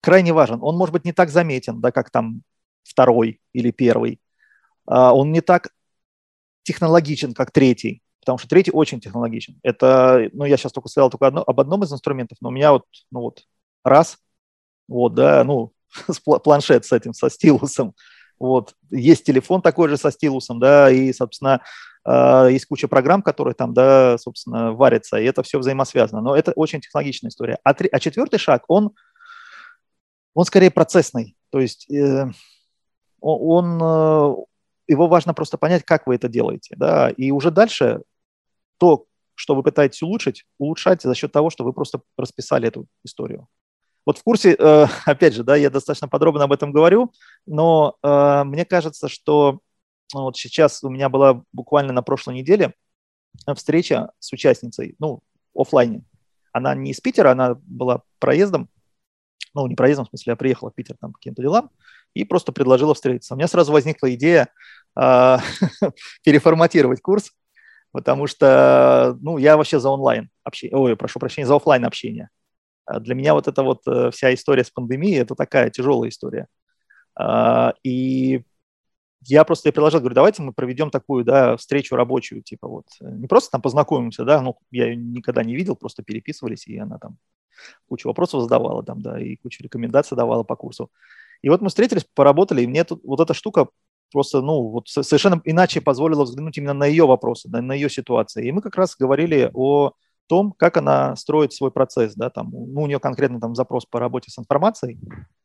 крайне 0.01 0.33
важен. 0.33 0.59
Он, 0.61 0.75
может 0.77 0.93
быть, 0.93 1.05
не 1.05 1.13
так 1.13 1.29
заметен, 1.29 1.79
да, 1.79 1.91
как 1.91 2.09
там 2.09 2.41
второй 2.83 3.39
или 3.53 3.71
первый. 3.71 4.19
А 4.85 5.13
он 5.13 5.31
не 5.31 5.41
так 5.41 5.69
технологичен, 6.63 7.33
как 7.33 7.51
третий 7.51 8.02
потому 8.23 8.37
что 8.37 8.47
третий 8.47 8.71
очень 8.71 8.99
технологичен. 8.99 9.59
Это, 9.63 10.29
ну, 10.33 10.45
я 10.45 10.57
сейчас 10.57 10.71
только 10.71 10.89
сказал 10.89 11.09
только 11.09 11.27
одно, 11.27 11.43
об 11.45 11.59
одном 11.59 11.83
из 11.83 11.91
инструментов, 11.91 12.37
но 12.41 12.49
у 12.49 12.51
меня 12.51 12.71
вот, 12.71 12.85
ну 13.11 13.21
вот, 13.21 13.43
раз, 13.83 14.17
вот, 14.87 15.13
да, 15.13 15.43
ну, 15.43 15.73
планшет 16.43 16.85
с 16.85 16.91
этим, 16.91 17.13
со 17.13 17.29
стилусом, 17.29 17.93
вот, 18.39 18.75
есть 18.89 19.25
телефон 19.25 19.61
такой 19.61 19.89
же 19.89 19.97
со 19.97 20.11
стилусом, 20.11 20.59
да, 20.59 20.89
и, 20.89 21.13
собственно, 21.13 21.61
э, 22.05 22.47
есть 22.51 22.65
куча 22.65 22.87
программ, 22.87 23.21
которые 23.21 23.53
там, 23.53 23.73
да, 23.73 24.17
собственно, 24.17 24.73
варятся, 24.73 25.17
и 25.17 25.25
это 25.25 25.43
все 25.43 25.59
взаимосвязано, 25.59 26.21
но 26.21 26.35
это 26.35 26.51
очень 26.53 26.81
технологичная 26.81 27.29
история. 27.29 27.59
А, 27.63 27.73
три, 27.73 27.89
а 27.91 27.99
четвертый 27.99 28.39
шаг, 28.39 28.63
он, 28.67 28.91
он 30.33 30.45
скорее 30.45 30.71
процессный, 30.71 31.35
то 31.51 31.59
есть 31.59 31.89
э, 31.91 32.31
он, 33.19 33.79
э, 33.81 34.35
его 34.87 35.07
важно 35.07 35.33
просто 35.33 35.57
понять, 35.57 35.83
как 35.83 36.07
вы 36.07 36.15
это 36.15 36.27
делаете, 36.27 36.75
да, 36.77 37.09
и 37.09 37.31
уже 37.31 37.51
дальше 37.51 38.01
то, 38.83 39.05
что 39.35 39.55
вы 39.55 39.63
пытаетесь 39.63 40.01
улучшить, 40.01 40.43
улучшать 40.57 41.01
за 41.03 41.15
счет 41.15 41.31
того, 41.31 41.49
что 41.49 41.63
вы 41.63 41.71
просто 41.71 42.01
расписали 42.17 42.67
эту 42.67 42.85
историю. 43.05 43.47
Вот 44.05 44.17
в 44.17 44.23
курсе, 44.23 44.57
э, 44.59 44.87
опять 45.05 45.33
же, 45.33 45.45
да, 45.45 45.55
я 45.55 45.69
достаточно 45.69 46.09
подробно 46.09 46.43
об 46.43 46.51
этом 46.51 46.73
говорю, 46.73 47.13
но 47.45 47.95
э, 48.03 48.43
мне 48.43 48.65
кажется, 48.65 49.07
что 49.07 49.59
ну, 50.13 50.23
вот 50.23 50.35
сейчас 50.35 50.83
у 50.83 50.89
меня 50.89 51.07
была 51.07 51.43
буквально 51.53 51.93
на 51.93 52.01
прошлой 52.01 52.35
неделе 52.35 52.73
встреча 53.55 54.11
с 54.19 54.33
участницей, 54.33 54.95
ну, 54.99 55.21
офлайне. 55.55 56.03
Она 56.51 56.75
не 56.75 56.91
из 56.91 56.99
Питера, 56.99 57.31
она 57.31 57.55
была 57.63 58.01
проездом, 58.19 58.67
ну, 59.53 59.65
не 59.67 59.75
проездом, 59.75 60.07
в 60.07 60.09
смысле, 60.09 60.31
я 60.31 60.35
приехала 60.35 60.71
в 60.71 60.75
Питер 60.75 60.97
там 60.99 61.13
по 61.13 61.19
каким-то 61.19 61.41
делам 61.41 61.71
и 62.13 62.25
просто 62.25 62.51
предложила 62.51 62.93
встретиться. 62.93 63.33
У 63.33 63.37
меня 63.37 63.47
сразу 63.47 63.71
возникла 63.71 64.13
идея 64.13 64.49
э, 64.99 65.37
переформатировать 66.25 67.01
курс, 67.01 67.31
потому 67.93 68.27
что, 68.27 69.17
ну, 69.21 69.37
я 69.37 69.55
вообще 69.55 69.79
за 69.79 69.89
онлайн 69.89 70.29
общение, 70.43 70.75
ой, 70.75 70.97
прошу 70.97 71.19
прощения, 71.19 71.47
за 71.47 71.55
офлайн 71.55 71.85
общение. 71.85 72.29
А 72.85 72.99
для 72.99 73.15
меня 73.15 73.33
вот 73.33 73.47
эта 73.47 73.63
вот 73.63 73.81
э, 73.87 74.11
вся 74.11 74.33
история 74.33 74.65
с 74.65 74.71
пандемией, 74.71 75.21
это 75.21 75.35
такая 75.35 75.69
тяжелая 75.69 76.09
история. 76.09 76.47
А, 77.15 77.75
и 77.83 78.43
я 79.21 79.43
просто 79.45 79.69
ей 79.69 79.73
предложил, 79.73 79.99
говорю, 79.99 80.15
давайте 80.15 80.41
мы 80.41 80.53
проведем 80.53 80.89
такую, 80.89 81.23
да, 81.23 81.55
встречу 81.55 81.95
рабочую, 81.95 82.41
типа 82.41 82.67
вот, 82.67 82.85
э, 82.99 83.09
не 83.09 83.27
просто 83.27 83.51
там 83.51 83.61
познакомимся, 83.61 84.25
да, 84.25 84.41
ну, 84.41 84.57
я 84.71 84.87
ее 84.87 84.95
никогда 84.95 85.43
не 85.43 85.55
видел, 85.55 85.75
просто 85.75 86.03
переписывались, 86.03 86.67
и 86.67 86.77
она 86.77 86.97
там 86.97 87.17
кучу 87.87 88.07
вопросов 88.09 88.41
задавала 88.41 88.83
там, 88.83 89.01
да, 89.01 89.21
и 89.21 89.35
кучу 89.35 89.63
рекомендаций 89.63 90.17
давала 90.17 90.43
по 90.43 90.55
курсу. 90.55 90.89
И 91.43 91.49
вот 91.49 91.61
мы 91.61 91.69
встретились, 91.69 92.05
поработали, 92.15 92.63
и 92.63 92.67
мне 92.67 92.83
тут 92.83 93.03
вот 93.03 93.19
эта 93.19 93.33
штука 93.35 93.67
просто, 94.13 94.41
ну, 94.41 94.69
вот 94.69 94.87
совершенно 94.87 95.41
иначе 95.43 95.81
позволило 95.81 96.23
взглянуть 96.23 96.57
именно 96.57 96.73
на 96.73 96.85
ее 96.85 97.05
вопросы, 97.05 97.49
на, 97.49 97.61
на 97.61 97.73
ее 97.73 97.89
ситуацию. 97.89 98.45
И 98.45 98.51
мы 98.51 98.61
как 98.61 98.75
раз 98.77 98.95
говорили 98.95 99.51
о 99.53 99.91
том, 100.27 100.53
как 100.53 100.77
она 100.77 101.15
строит 101.15 101.53
свой 101.53 101.71
процесс, 101.71 102.15
да, 102.15 102.29
там, 102.29 102.49
ну, 102.51 102.83
у 102.83 102.87
нее 102.87 102.99
конкретно 102.99 103.41
там 103.41 103.55
запрос 103.55 103.85
по 103.85 103.99
работе 103.99 104.31
с 104.31 104.39
информацией, 104.39 104.97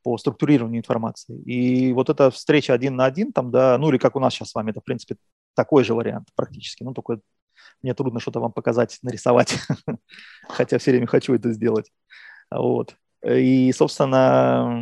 по 0.03 0.17
структурированию 0.19 0.81
информации. 0.81 1.37
И 1.43 1.93
вот 1.93 2.11
эта 2.11 2.31
встреча 2.31 2.73
один 2.73 2.95
на 2.95 3.05
один, 3.05 3.33
там, 3.33 3.51
да, 3.51 3.77
ну, 3.79 3.91
или 3.91 3.99
как 3.99 4.15
у 4.15 4.21
нас 4.21 4.35
сейчас 4.35 4.51
с 4.51 4.55
вами, 4.55 4.71
это, 4.71 4.81
в 4.81 4.85
принципе, 4.85 5.17
такой 5.55 5.83
же 5.83 5.95
вариант 5.95 6.29
практически, 6.37 6.85
ну, 6.85 6.95
только 6.95 7.21
мне 7.83 7.95
трудно 7.95 8.21
что-то 8.21 8.41
вам 8.41 8.53
показать, 8.53 8.99
нарисовать, 9.03 9.59
хотя 10.49 10.79
все 10.79 10.93
время 10.93 11.07
хочу 11.07 11.35
это 11.35 11.53
сделать. 11.53 11.91
Вот. 12.51 12.95
И, 13.25 13.73
собственно, 13.73 14.81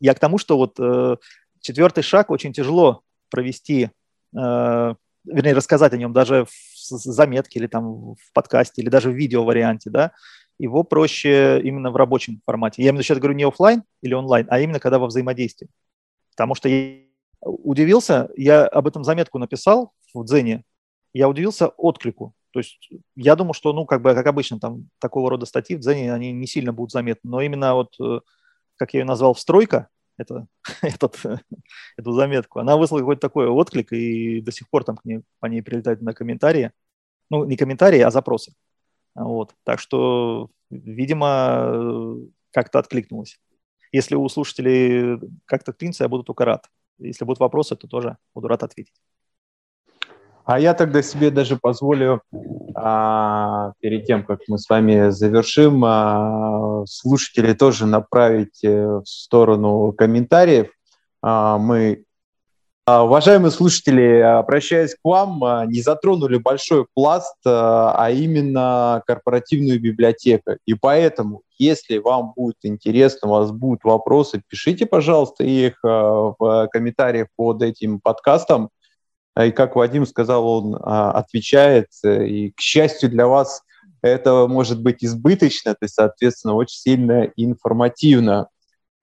я 0.00 0.14
к 0.14 0.18
тому, 0.18 0.38
что 0.38 0.56
вот 0.56 0.78
э, 0.80 1.16
четвертый 1.60 2.02
шаг 2.02 2.30
очень 2.30 2.52
тяжело 2.52 3.02
провести, 3.30 3.90
э, 4.36 4.94
вернее, 5.24 5.54
рассказать 5.54 5.92
о 5.92 5.96
нем 5.96 6.12
даже 6.12 6.44
в 6.44 6.48
заметке 6.48 7.60
или 7.60 7.66
там 7.66 8.14
в 8.14 8.32
подкасте, 8.32 8.82
или 8.82 8.88
даже 8.88 9.10
в 9.10 9.14
видео 9.14 9.44
варианте, 9.44 9.90
да, 9.90 10.12
его 10.58 10.82
проще 10.82 11.60
именно 11.62 11.90
в 11.90 11.96
рабочем 11.96 12.42
формате. 12.44 12.82
Я 12.82 12.90
именно 12.90 13.02
сейчас 13.02 13.18
говорю 13.18 13.34
не 13.34 13.44
офлайн 13.44 13.82
или 14.02 14.14
онлайн, 14.14 14.46
а 14.50 14.60
именно 14.60 14.78
когда 14.78 14.98
во 14.98 15.06
взаимодействии. 15.06 15.68
Потому 16.32 16.54
что 16.54 16.68
я 16.68 16.98
удивился, 17.40 18.28
я 18.36 18.66
об 18.66 18.86
этом 18.86 19.04
заметку 19.04 19.38
написал 19.38 19.92
в 20.12 20.24
Дзене, 20.24 20.64
я 21.14 21.28
удивился 21.28 21.68
отклику. 21.68 22.34
То 22.52 22.60
есть 22.60 22.90
я 23.16 23.36
думал, 23.36 23.54
что, 23.54 23.72
ну, 23.72 23.86
как 23.86 24.02
бы, 24.02 24.12
как 24.14 24.26
обычно, 24.26 24.58
там 24.58 24.88
такого 24.98 25.30
рода 25.30 25.46
статьи 25.46 25.76
в 25.76 25.80
Дзене, 25.80 26.12
они 26.12 26.32
не 26.32 26.46
сильно 26.46 26.72
будут 26.72 26.92
заметны, 26.92 27.30
но 27.30 27.40
именно 27.40 27.74
вот, 27.74 27.94
э, 28.00 28.20
как 28.76 28.92
я 28.92 29.00
ее 29.00 29.06
назвал, 29.06 29.34
встройка, 29.34 29.88
это, 30.20 30.46
этот, 30.82 31.20
эту 31.96 32.12
заметку, 32.12 32.60
она 32.60 32.76
выслала 32.76 33.00
какой-то 33.00 33.20
такой 33.20 33.48
отклик, 33.48 33.92
и 33.92 34.40
до 34.40 34.52
сих 34.52 34.68
пор 34.68 34.84
там 34.84 34.96
к 34.96 35.04
ней, 35.04 35.22
по 35.40 35.46
ней 35.46 35.62
прилетают 35.62 36.02
на 36.02 36.14
комментарии. 36.14 36.72
Ну, 37.30 37.44
не 37.44 37.56
комментарии, 37.56 38.00
а 38.00 38.10
запросы. 38.10 38.54
Вот. 39.14 39.54
Так 39.64 39.80
что, 39.80 40.50
видимо, 40.70 42.16
как-то 42.52 42.78
откликнулось. 42.78 43.40
Если 43.92 44.14
у 44.14 44.28
слушателей 44.28 45.20
как-то 45.46 45.72
клинится, 45.72 46.04
я 46.04 46.08
буду 46.08 46.24
только 46.24 46.44
рад. 46.44 46.68
Если 46.98 47.24
будут 47.24 47.40
вопросы, 47.40 47.76
то 47.76 47.88
тоже 47.88 48.18
буду 48.34 48.48
рад 48.48 48.62
ответить. 48.62 48.94
А 50.50 50.58
я 50.58 50.74
тогда 50.74 51.00
себе 51.00 51.30
даже 51.30 51.56
позволю, 51.56 52.22
а, 52.74 53.72
перед 53.78 54.04
тем, 54.06 54.24
как 54.24 54.40
мы 54.48 54.58
с 54.58 54.68
вами 54.68 55.10
завершим, 55.10 55.84
а, 55.84 56.84
слушателей 56.86 57.54
тоже 57.54 57.86
направить 57.86 58.64
э, 58.64 58.96
в 58.98 59.06
сторону 59.06 59.92
комментариев. 59.92 60.72
А, 61.22 61.56
мы 61.56 62.02
А, 62.90 63.04
уважаемые 63.04 63.52
слушатели, 63.52 64.18
обращаясь 64.18 64.96
к 64.96 65.04
вам, 65.04 65.44
а, 65.44 65.64
не 65.64 65.80
затронули 65.80 66.38
большой 66.38 66.86
пласт, 66.92 67.36
а, 67.46 67.94
а 67.96 68.10
именно 68.10 69.00
корпоративную 69.06 69.80
библиотеку. 69.80 70.56
И 70.66 70.74
поэтому, 70.74 71.42
если 71.56 71.98
вам 71.98 72.32
будет 72.34 72.56
интересно, 72.64 73.28
у 73.28 73.32
вас 73.32 73.52
будут 73.52 73.84
вопросы, 73.84 74.42
пишите, 74.48 74.86
пожалуйста, 74.86 75.44
их 75.44 75.78
в 75.84 76.68
комментариях 76.72 77.28
под 77.36 77.62
этим 77.62 78.00
подкастом. 78.00 78.70
И 79.38 79.50
как 79.52 79.76
Вадим 79.76 80.06
сказал, 80.06 80.46
он 80.46 80.76
отвечает. 80.82 81.86
И, 82.04 82.50
к 82.50 82.60
счастью 82.60 83.10
для 83.10 83.26
вас, 83.26 83.62
это 84.02 84.46
может 84.48 84.82
быть 84.82 85.04
избыточно, 85.04 85.72
то 85.72 85.82
есть, 85.82 85.94
соответственно, 85.94 86.54
очень 86.54 86.78
сильно 86.78 87.30
информативно. 87.36 88.48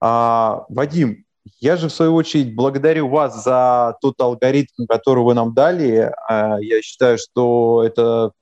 А, 0.00 0.64
Вадим, 0.68 1.24
я 1.60 1.76
же, 1.76 1.88
в 1.88 1.92
свою 1.92 2.14
очередь, 2.14 2.54
благодарю 2.54 3.08
вас 3.08 3.44
за 3.44 3.96
тот 4.00 4.20
алгоритм, 4.20 4.86
который 4.88 5.22
вы 5.24 5.34
нам 5.34 5.54
дали. 5.54 6.12
А, 6.28 6.58
я 6.60 6.82
считаю, 6.82 7.18
что 7.18 7.82
это 7.84 8.32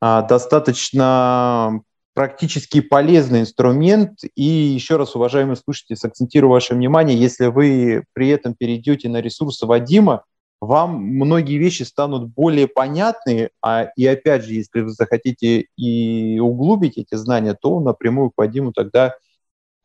а, 0.00 0.22
достаточно 0.22 1.80
практически 2.14 2.80
полезный 2.80 3.40
инструмент. 3.40 4.20
И 4.34 4.42
еще 4.42 4.96
раз, 4.96 5.16
уважаемые 5.16 5.56
слушатели, 5.56 5.96
сакцентирую 5.96 6.50
ваше 6.50 6.74
внимание, 6.74 7.18
если 7.18 7.46
вы 7.46 8.04
при 8.12 8.28
этом 8.28 8.54
перейдете 8.54 9.08
на 9.08 9.20
ресурсы 9.20 9.66
Вадима, 9.66 10.24
вам 10.60 11.02
многие 11.02 11.58
вещи 11.58 11.82
станут 11.82 12.28
более 12.30 12.66
понятны, 12.66 13.50
а, 13.62 13.90
и 13.96 14.06
опять 14.06 14.44
же, 14.44 14.54
если 14.54 14.80
вы 14.80 14.90
захотите 14.90 15.66
и 15.76 16.38
углубить 16.38 16.96
эти 16.96 17.14
знания, 17.14 17.54
то 17.54 17.80
напрямую 17.80 18.30
к 18.30 18.38
Вадиму 18.38 18.72
тогда 18.72 19.16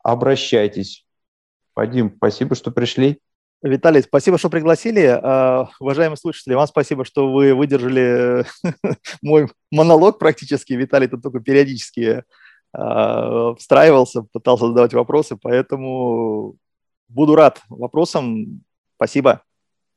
обращайтесь. 0.02 1.04
Вадим, 1.74 2.14
спасибо, 2.16 2.54
что 2.54 2.70
пришли. 2.70 3.20
Виталий, 3.62 4.02
спасибо, 4.02 4.38
что 4.38 4.50
пригласили. 4.50 5.02
Uh, 5.02 5.68
уважаемые 5.78 6.16
слушатели, 6.16 6.54
вам 6.54 6.66
спасибо, 6.66 7.04
что 7.04 7.32
вы 7.32 7.54
выдержали 7.54 8.44
мой 9.22 9.48
монолог 9.70 10.18
практически. 10.18 10.72
Виталий 10.72 11.06
тут 11.06 11.22
только 11.22 11.38
периодически 11.38 12.24
uh, 12.76 13.56
встраивался, 13.56 14.22
пытался 14.32 14.66
задавать 14.66 14.94
вопросы, 14.94 15.36
поэтому 15.40 16.56
буду 17.08 17.36
рад 17.36 17.62
вопросам. 17.68 18.64
Спасибо. 18.96 19.42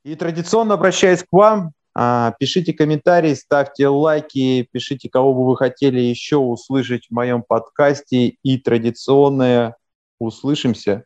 И 0.06 0.16
традиционно 0.16 0.76
обращаюсь 0.76 1.24
к 1.24 1.32
вам. 1.32 1.72
Uh, 1.98 2.32
пишите 2.38 2.74
комментарии, 2.74 3.34
ставьте 3.34 3.88
лайки, 3.88 4.68
пишите, 4.72 5.10
кого 5.10 5.34
бы 5.34 5.48
вы 5.48 5.58
хотели 5.58 6.00
еще 6.00 6.36
услышать 6.38 7.08
в 7.08 7.12
моем 7.12 7.42
подкасте. 7.42 8.36
И 8.44 8.60
традиционное 8.60 9.78
услышимся. 10.20 11.06